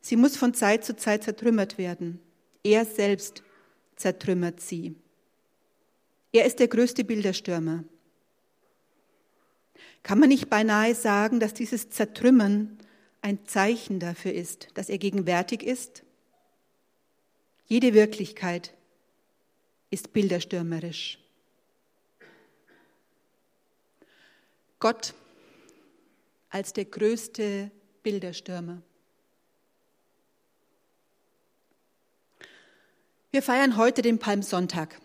Sie 0.01 0.15
muss 0.15 0.35
von 0.35 0.53
Zeit 0.53 0.83
zu 0.83 0.95
Zeit 0.95 1.23
zertrümmert 1.23 1.77
werden. 1.77 2.19
Er 2.63 2.85
selbst 2.85 3.43
zertrümmert 3.95 4.59
sie. 4.59 4.95
Er 6.31 6.45
ist 6.45 6.59
der 6.59 6.67
größte 6.67 7.03
Bilderstürmer. 7.03 7.83
Kann 10.01 10.19
man 10.19 10.29
nicht 10.29 10.49
beinahe 10.49 10.95
sagen, 10.95 11.39
dass 11.39 11.53
dieses 11.53 11.89
Zertrümmern 11.89 12.77
ein 13.21 13.45
Zeichen 13.45 13.99
dafür 13.99 14.33
ist, 14.33 14.67
dass 14.73 14.89
er 14.89 14.97
gegenwärtig 14.97 15.63
ist? 15.63 16.03
Jede 17.65 17.93
Wirklichkeit 17.93 18.73
ist 19.89 20.11
bilderstürmerisch. 20.11 21.19
Gott 24.79 25.13
als 26.53 26.71
der 26.71 26.85
größte 26.85 27.71
Bilderstürmer. 28.03 28.83
Wir 33.31 33.41
feiern 33.41 33.75
heute 33.75 34.03
den 34.03 34.19
Palmsonntag. 34.19 35.01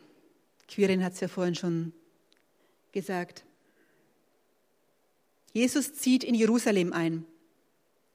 Quirin 0.69 1.03
hat 1.03 1.15
es 1.15 1.21
ja 1.21 1.29
vorhin 1.29 1.55
schon 1.55 1.95
gesagt. 2.93 3.47
Jesus 5.55 5.95
zieht 5.95 6.23
in 6.23 6.35
Jerusalem 6.35 6.93
ein. 6.93 7.25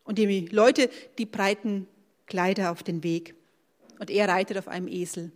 Und 0.04 0.20
die 0.20 0.46
Leute, 0.46 0.92
die 1.18 1.26
breiten 1.26 1.88
Kleider 2.28 2.72
auf 2.72 2.84
den 2.84 3.02
Weg. 3.02 3.34
Und 3.98 4.12
er 4.12 4.28
reitet 4.28 4.60
auf 4.60 4.68
einem 4.68 4.88
Esel. 4.88 5.32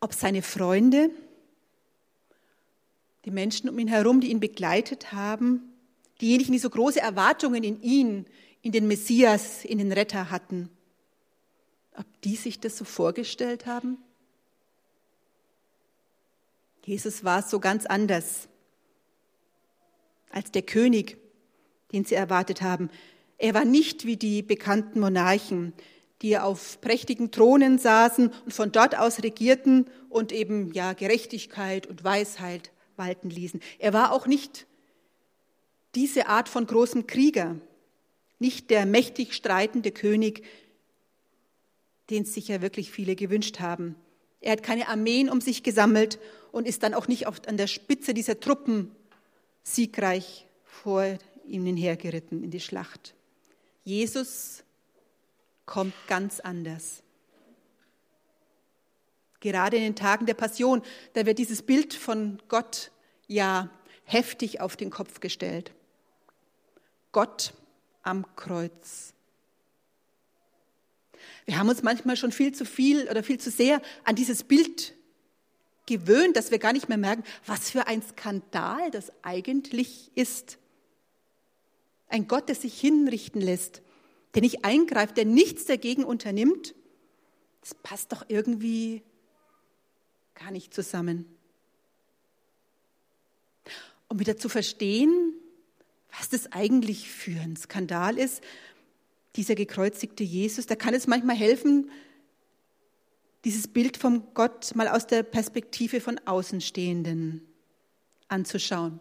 Ob 0.00 0.14
seine 0.14 0.42
Freunde, 0.42 1.10
die 3.24 3.30
Menschen 3.30 3.68
um 3.68 3.78
ihn 3.78 3.88
herum, 3.88 4.20
die 4.20 4.30
ihn 4.30 4.40
begleitet 4.40 5.12
haben, 5.12 5.72
diejenigen, 6.20 6.52
die 6.52 6.58
so 6.58 6.70
große 6.70 7.00
Erwartungen 7.00 7.64
in 7.64 7.80
ihn, 7.82 8.26
in 8.62 8.72
den 8.72 8.86
Messias, 8.86 9.64
in 9.64 9.78
den 9.78 9.92
Retter 9.92 10.30
hatten, 10.30 10.68
ob 11.96 12.06
die 12.22 12.36
sich 12.36 12.60
das 12.60 12.76
so 12.76 12.84
vorgestellt 12.84 13.66
haben? 13.66 13.98
Jesus 16.84 17.24
war 17.24 17.42
so 17.42 17.60
ganz 17.60 17.86
anders 17.86 18.48
als 20.30 20.50
der 20.50 20.62
König, 20.62 21.16
den 21.92 22.04
sie 22.04 22.14
erwartet 22.14 22.60
haben. 22.60 22.90
Er 23.38 23.54
war 23.54 23.64
nicht 23.64 24.04
wie 24.04 24.16
die 24.16 24.42
bekannten 24.42 25.00
Monarchen, 25.00 25.72
die 26.22 26.38
auf 26.38 26.80
prächtigen 26.80 27.30
Thronen 27.30 27.78
saßen 27.78 28.28
und 28.44 28.52
von 28.52 28.72
dort 28.72 28.98
aus 28.98 29.22
regierten 29.22 29.86
und 30.08 30.32
eben 30.32 30.72
ja 30.72 30.92
Gerechtigkeit 30.92 31.86
und 31.86 32.04
Weisheit 32.04 32.70
walten 32.96 33.30
ließen. 33.30 33.60
Er 33.78 33.92
war 33.92 34.12
auch 34.12 34.26
nicht 34.26 34.66
diese 35.94 36.26
Art 36.26 36.48
von 36.48 36.66
großem 36.66 37.06
Krieger, 37.06 37.56
nicht 38.38 38.70
der 38.70 38.86
mächtig 38.86 39.34
streitende 39.34 39.92
König, 39.92 40.44
den 42.10 42.24
sich 42.24 42.48
ja 42.48 42.60
wirklich 42.62 42.90
viele 42.90 43.16
gewünscht 43.16 43.60
haben. 43.60 43.96
Er 44.40 44.52
hat 44.52 44.62
keine 44.62 44.88
Armeen 44.88 45.30
um 45.30 45.40
sich 45.40 45.62
gesammelt 45.62 46.18
und 46.52 46.68
ist 46.68 46.82
dann 46.82 46.94
auch 46.94 47.08
nicht 47.08 47.26
auf, 47.26 47.46
an 47.48 47.56
der 47.56 47.66
Spitze 47.66 48.12
dieser 48.12 48.40
Truppen 48.40 48.94
siegreich 49.62 50.46
vor 50.64 51.18
ihnen 51.46 51.76
hergeritten 51.76 52.44
in 52.44 52.50
die 52.50 52.60
Schlacht. 52.60 53.14
Jesus 53.84 54.64
kommt 55.66 55.94
ganz 56.06 56.40
anders. 56.40 57.02
Gerade 59.44 59.76
in 59.76 59.82
den 59.82 59.94
Tagen 59.94 60.24
der 60.24 60.32
Passion, 60.32 60.80
da 61.12 61.26
wird 61.26 61.38
dieses 61.38 61.60
Bild 61.60 61.92
von 61.92 62.40
Gott 62.48 62.90
ja 63.26 63.68
heftig 64.04 64.62
auf 64.62 64.74
den 64.74 64.88
Kopf 64.88 65.20
gestellt. 65.20 65.72
Gott 67.12 67.52
am 68.02 68.24
Kreuz. 68.36 69.12
Wir 71.44 71.58
haben 71.58 71.68
uns 71.68 71.82
manchmal 71.82 72.16
schon 72.16 72.32
viel 72.32 72.54
zu 72.54 72.64
viel 72.64 73.06
oder 73.10 73.22
viel 73.22 73.38
zu 73.38 73.50
sehr 73.50 73.82
an 74.04 74.16
dieses 74.16 74.44
Bild 74.44 74.94
gewöhnt, 75.84 76.36
dass 76.36 76.50
wir 76.50 76.58
gar 76.58 76.72
nicht 76.72 76.88
mehr 76.88 76.96
merken, 76.96 77.22
was 77.44 77.68
für 77.68 77.86
ein 77.86 78.00
Skandal 78.00 78.90
das 78.92 79.12
eigentlich 79.20 80.10
ist. 80.14 80.56
Ein 82.08 82.28
Gott, 82.28 82.48
der 82.48 82.56
sich 82.56 82.80
hinrichten 82.80 83.42
lässt, 83.42 83.82
der 84.34 84.40
nicht 84.40 84.64
eingreift, 84.64 85.18
der 85.18 85.26
nichts 85.26 85.66
dagegen 85.66 86.02
unternimmt, 86.02 86.74
das 87.60 87.74
passt 87.74 88.10
doch 88.10 88.24
irgendwie 88.28 89.02
gar 90.34 90.50
nicht 90.50 90.74
zusammen. 90.74 91.26
Um 94.08 94.18
wieder 94.18 94.36
zu 94.36 94.48
verstehen, 94.48 95.34
was 96.16 96.28
das 96.28 96.52
eigentlich 96.52 97.08
für 97.08 97.40
ein 97.40 97.56
Skandal 97.56 98.18
ist, 98.18 98.42
dieser 99.36 99.54
gekreuzigte 99.54 100.22
Jesus, 100.22 100.66
da 100.66 100.76
kann 100.76 100.94
es 100.94 101.06
manchmal 101.06 101.36
helfen, 101.36 101.90
dieses 103.44 103.68
Bild 103.68 103.96
vom 103.96 104.32
Gott 104.32 104.74
mal 104.74 104.88
aus 104.88 105.06
der 105.06 105.22
Perspektive 105.22 106.00
von 106.00 106.18
Außenstehenden 106.24 107.42
anzuschauen. 108.28 109.00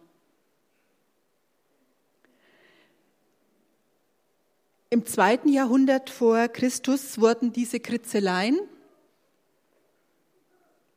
Im 4.90 5.06
zweiten 5.06 5.50
Jahrhundert 5.50 6.10
vor 6.10 6.48
Christus 6.50 7.20
wurden 7.20 7.52
diese 7.52 7.80
Kritzeleien, 7.80 8.60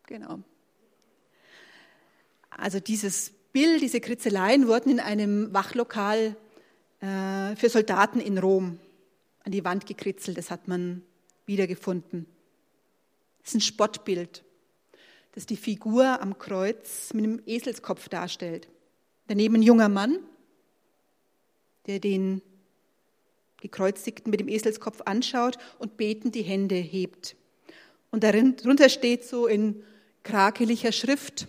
genau, 0.07 0.41
also 2.51 2.81
dieses 2.81 3.33
Bild, 3.53 3.83
diese 3.83 4.01
Kritzeleien 4.01 4.67
wurden 4.67 4.91
in 4.91 5.01
einem 5.01 5.53
Wachlokal 5.53 6.37
äh, 7.01 7.57
für 7.57 7.69
Soldaten 7.69 8.21
in 8.21 8.39
Rom 8.39 8.79
an 9.45 9.53
die 9.53 9.65
Wand 9.65 9.87
gekritzelt. 9.87 10.39
Das 10.39 10.51
hat 10.51 10.69
man 10.69 11.03
wiedergefunden. 11.45 12.27
Das 13.39 13.51
ist 13.51 13.55
ein 13.57 13.61
Spottbild, 13.61 14.45
das 15.33 15.47
die 15.47 15.57
Figur 15.57 16.21
am 16.21 16.39
Kreuz 16.39 17.13
mit 17.13 17.25
einem 17.25 17.43
Eselskopf 17.47 18.09
darstellt. 18.09 18.69
Daneben 19.29 19.57
ein 19.57 19.63
junger 19.63 19.89
Mann, 19.89 20.19
der 21.87 22.01
den 22.01 22.43
Gekreuzigten 23.61 24.31
mit 24.31 24.41
dem 24.41 24.49
Eselskopf 24.49 25.03
anschaut 25.05 25.59
und 25.79 25.97
betend 25.97 26.35
die 26.35 26.43
Hände 26.43 26.75
hebt. 26.75 27.37
Und 28.11 28.25
darunter 28.25 28.89
steht 28.89 29.25
so 29.25 29.47
in 29.47 29.83
krakeliger 30.27 30.91
Schrift, 30.91 31.47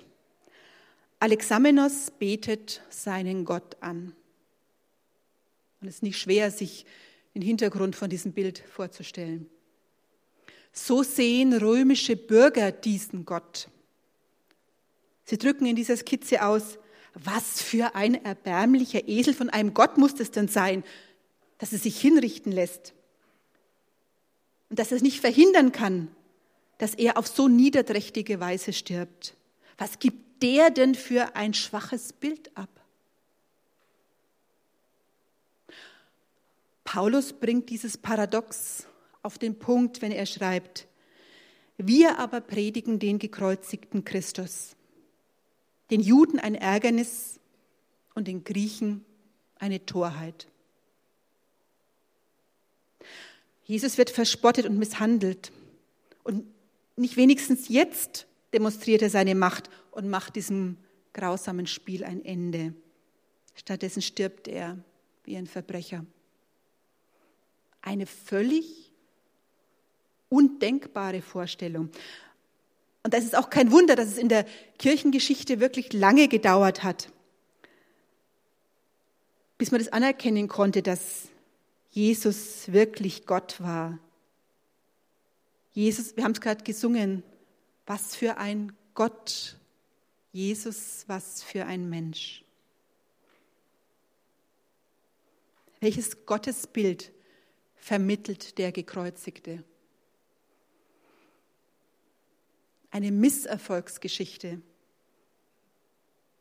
Alexamenos 1.20 2.12
betet 2.20 2.82
seinen 2.90 3.44
Gott 3.44 3.76
an. 3.82 4.16
Und 5.82 5.88
es 5.88 5.96
ist 5.96 6.04
nicht 6.04 6.20
schwer, 6.20 6.52
sich 6.52 6.86
den 7.34 7.42
Hintergrund 7.42 7.96
von 7.96 8.10
diesem 8.10 8.34
Bild 8.34 8.60
vorzustellen. 8.70 9.50
So 10.72 11.02
sehen 11.02 11.54
römische 11.54 12.16
Bürger 12.16 12.72
diesen 12.72 13.26
Gott. 13.26 13.68
Sie 15.26 15.40
drücken 15.40 15.66
in 15.66 15.76
dieser 15.76 15.98
Skizze 15.98 16.46
aus, 16.46 16.78
was 17.16 17.64
für 17.64 17.96
ein 17.96 18.24
erbärmlicher 18.24 19.08
Esel 19.08 19.34
von 19.34 19.50
einem 19.50 19.74
Gott 19.74 19.98
muss 19.98 20.20
es 20.20 20.30
denn 20.30 20.48
sein, 20.48 20.84
dass 21.58 21.74
er 21.74 21.80
sich 21.80 22.00
hinrichten 22.00 22.52
lässt 22.52 22.94
und 24.70 24.78
dass 24.78 24.92
er 24.92 24.98
es 24.98 25.04
nicht 25.04 25.20
verhindern 25.20 25.72
kann, 25.72 26.16
dass 26.78 26.94
er 26.94 27.18
auf 27.18 27.28
so 27.28 27.48
niederträchtige 27.48 28.40
Weise 28.40 28.74
stirbt. 28.74 29.36
Was 29.78 30.00
gibt 30.00 30.44
der 30.44 30.70
denn 30.70 30.96
für 30.96 31.36
ein 31.36 31.54
schwaches 31.54 32.14
Bild 32.14 32.56
ab? 32.56 32.70
Paulus 36.84 37.34
bringt 37.34 37.70
dieses 37.70 37.98
Paradox 37.98 38.88
auf 39.22 39.38
den 39.38 39.60
Punkt, 39.60 40.02
wenn 40.02 40.12
er 40.12 40.26
schreibt, 40.26 40.88
wir 41.78 42.18
aber 42.18 42.42
predigen 42.42 42.98
den 42.98 43.20
gekreuzigten 43.20 44.06
Christus, 44.06 44.76
den 45.92 46.00
Juden 46.00 46.40
ein 46.40 46.56
Ärgernis 46.56 47.40
und 48.16 48.28
den 48.28 48.44
Griechen 48.44 49.06
eine 49.60 49.86
Torheit. 49.86 50.48
Jesus 53.66 53.98
wird 53.98 54.10
verspottet 54.10 54.66
und 54.66 54.78
misshandelt. 54.78 55.52
Und 56.24 56.46
nicht 56.98 57.16
wenigstens 57.16 57.70
jetzt 57.70 58.28
demonstriert 58.54 59.02
er 59.02 59.10
seine 59.10 59.36
Macht 59.36 59.70
und 59.92 60.10
macht 60.10 60.36
diesem 60.36 60.78
grausamen 61.14 61.68
Spiel 61.68 62.04
ein 62.04 62.24
Ende. 62.24 62.74
Stattdessen 63.56 64.02
stirbt 64.02 64.48
er 64.48 64.78
wie 65.24 65.38
ein 65.38 65.48
Verbrecher. 65.48 66.06
Eine 67.82 68.06
völlig 68.06 68.92
undenkbare 70.30 71.22
Vorstellung. 71.22 71.90
Und 73.04 73.14
das 73.14 73.24
ist 73.24 73.38
auch 73.38 73.50
kein 73.50 73.72
Wunder, 73.72 73.96
dass 73.96 74.08
es 74.08 74.18
in 74.18 74.30
der 74.30 74.46
Kirchengeschichte 74.78 75.60
wirklich 75.60 75.94
lange 75.94 76.28
gedauert 76.28 76.84
hat, 76.84 77.12
bis 79.58 79.72
man 79.72 79.80
das 79.80 79.94
anerkennen 79.94 80.48
konnte, 80.48 80.82
dass 80.82 81.30
Jesus 81.90 82.72
wirklich 82.72 83.26
Gott 83.26 83.62
war. 83.62 83.98
Jesus, 85.78 86.18
wir 86.18 86.24
haben 86.24 86.32
es 86.32 86.42
gerade 86.42 86.64
gesungen, 86.64 87.22
was 87.86 88.16
für 88.16 88.38
ein 88.38 88.76
Gott, 88.96 89.60
Jesus, 90.32 91.04
was 91.06 91.44
für 91.44 91.68
ein 91.68 91.88
Mensch. 91.88 92.44
Welches 95.80 96.26
Gottesbild 96.26 97.12
vermittelt 97.76 98.58
der 98.58 98.72
Gekreuzigte? 98.72 99.64
Eine 102.90 103.12
Misserfolgsgeschichte 103.12 104.60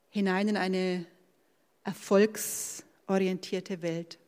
hinein 0.08 0.48
in 0.48 0.56
eine 0.56 1.04
erfolgsorientierte 1.84 3.82
Welt. 3.82 4.18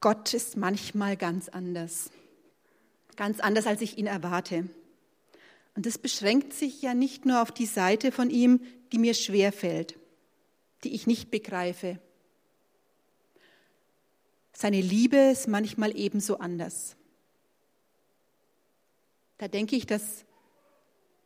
Gott 0.00 0.32
ist 0.32 0.56
manchmal 0.56 1.16
ganz 1.16 1.50
anders. 1.50 2.10
Ganz 3.16 3.38
anders, 3.38 3.66
als 3.66 3.82
ich 3.82 3.98
ihn 3.98 4.06
erwarte. 4.06 4.68
Und 5.76 5.84
das 5.84 5.98
beschränkt 5.98 6.54
sich 6.54 6.80
ja 6.80 6.94
nicht 6.94 7.26
nur 7.26 7.42
auf 7.42 7.52
die 7.52 7.66
Seite 7.66 8.10
von 8.10 8.30
ihm, 8.30 8.60
die 8.92 8.98
mir 8.98 9.12
schwer 9.12 9.52
fällt, 9.52 9.98
die 10.84 10.94
ich 10.94 11.06
nicht 11.06 11.30
begreife. 11.30 12.00
Seine 14.52 14.80
Liebe 14.80 15.16
ist 15.16 15.48
manchmal 15.48 15.96
ebenso 15.96 16.38
anders. 16.38 16.96
Da 19.36 19.48
denke 19.48 19.76
ich, 19.76 19.86
dass 19.86 20.24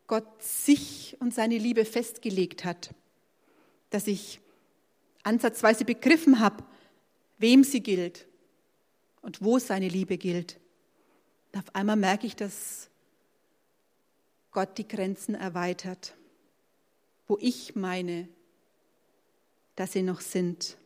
Gott 0.07 0.41
sich 0.41 1.17
und 1.19 1.33
seine 1.33 1.57
Liebe 1.57 1.85
festgelegt 1.85 2.65
hat, 2.65 2.93
dass 3.89 4.07
ich 4.07 4.41
ansatzweise 5.23 5.85
begriffen 5.85 6.39
habe, 6.39 6.63
wem 7.37 7.63
sie 7.63 7.81
gilt 7.81 8.27
und 9.25 9.41
wo 9.41 9.57
seine 9.57 9.89
Liebe 9.89 10.19
gilt. 10.19 10.59
Und 11.51 11.59
auf 11.59 11.73
einmal 11.73 11.95
merke 11.95 12.27
ich, 12.27 12.35
dass 12.35 12.89
Gott 14.51 14.77
die 14.77 14.87
Grenzen 14.87 15.33
erweitert, 15.33 16.13
wo 17.27 17.35
ich 17.41 17.75
meine, 17.75 18.29
dass 19.75 19.93
sie 19.93 20.03
noch 20.03 20.21
sind. 20.21 20.77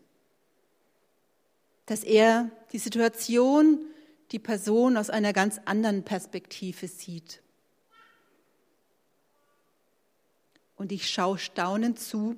Dass 1.86 2.06
er 2.06 2.50
die 2.72 2.80
Situation, 2.80 3.86
die 4.32 4.40
Person 4.40 4.96
aus 4.96 5.10
einer 5.10 5.34
ganz 5.34 5.60
anderen 5.66 6.06
Perspektive 6.06 6.88
sieht. 6.88 7.44
Und 10.78 10.94
ich 10.94 11.10
schaue 11.10 11.38
staunend 11.38 12.00
zu, 12.00 12.38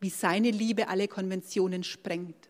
wie 0.00 0.10
seine 0.10 0.50
Liebe 0.50 0.88
alle 0.88 1.06
Konventionen 1.06 1.84
sprengt. 1.84 2.48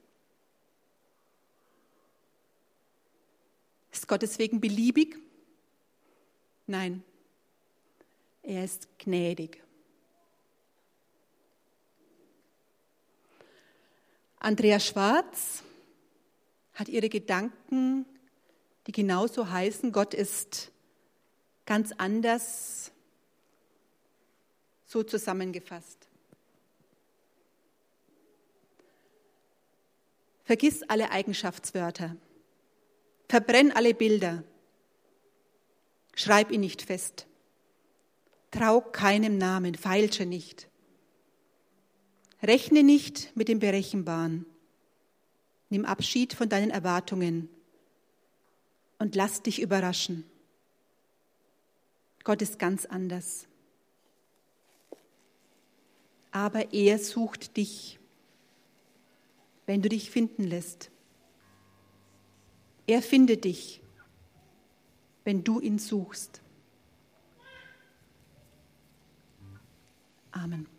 Ist 3.95 4.09
Gott 4.09 4.23
deswegen 4.23 4.61
beliebig? 4.61 5.17
Nein, 6.67 7.05
er 8.43 8.65
ist 8.65 8.89
gnädig. 8.99 9.63
Andrea 14.41 14.81
Schwarz 14.81 15.63
hat 16.75 16.89
ihre 16.89 17.09
Gedanken 17.09 18.05
die 18.89 18.93
genauso 18.93 19.49
heißen, 19.49 19.93
Gott 19.93 20.13
ist 20.13 20.71
ganz 21.65 21.93
anders 21.97 22.91
so 24.85 25.03
zusammengefasst. 25.03 26.09
Vergiss 30.43 30.83
alle 30.83 31.11
Eigenschaftswörter. 31.11 32.17
Verbrenn 33.29 33.73
alle 33.73 33.95
Bilder. 33.95 34.45
Schreib 36.15 36.51
ihn 36.51 36.61
nicht 36.61 36.83
fest. 36.83 37.27
Trau 38.51 38.81
keinem 38.81 39.37
Namen, 39.37 39.75
feilsche 39.75 40.27
nicht. 40.27 40.69
Rechne 42.43 42.83
nicht 42.83 43.35
mit 43.35 43.49
dem 43.49 43.59
Berechenbaren. 43.59 44.47
Nimm 45.71 45.85
Abschied 45.85 46.35
von 46.35 46.49
deinen 46.49 46.71
Erwartungen 46.71 47.49
und 48.99 49.15
lass 49.15 49.43
dich 49.43 49.61
überraschen. 49.61 50.25
Gott 52.23 52.43
ist 52.43 52.59
ganz 52.59 52.87
anders. 52.87 53.47
Aber 56.31 56.73
er 56.73 56.99
sucht 56.99 57.57
dich, 57.57 57.99
wenn 59.67 59.83
du 59.83 59.89
dich 59.89 60.11
finden 60.11 60.45
lässt. 60.45 60.91
Er 62.87 63.03
findet 63.03 63.45
dich, 63.45 63.81
wenn 65.25 65.43
du 65.43 65.61
ihn 65.61 65.79
suchst. 65.79 66.43
Amen. 70.33 70.74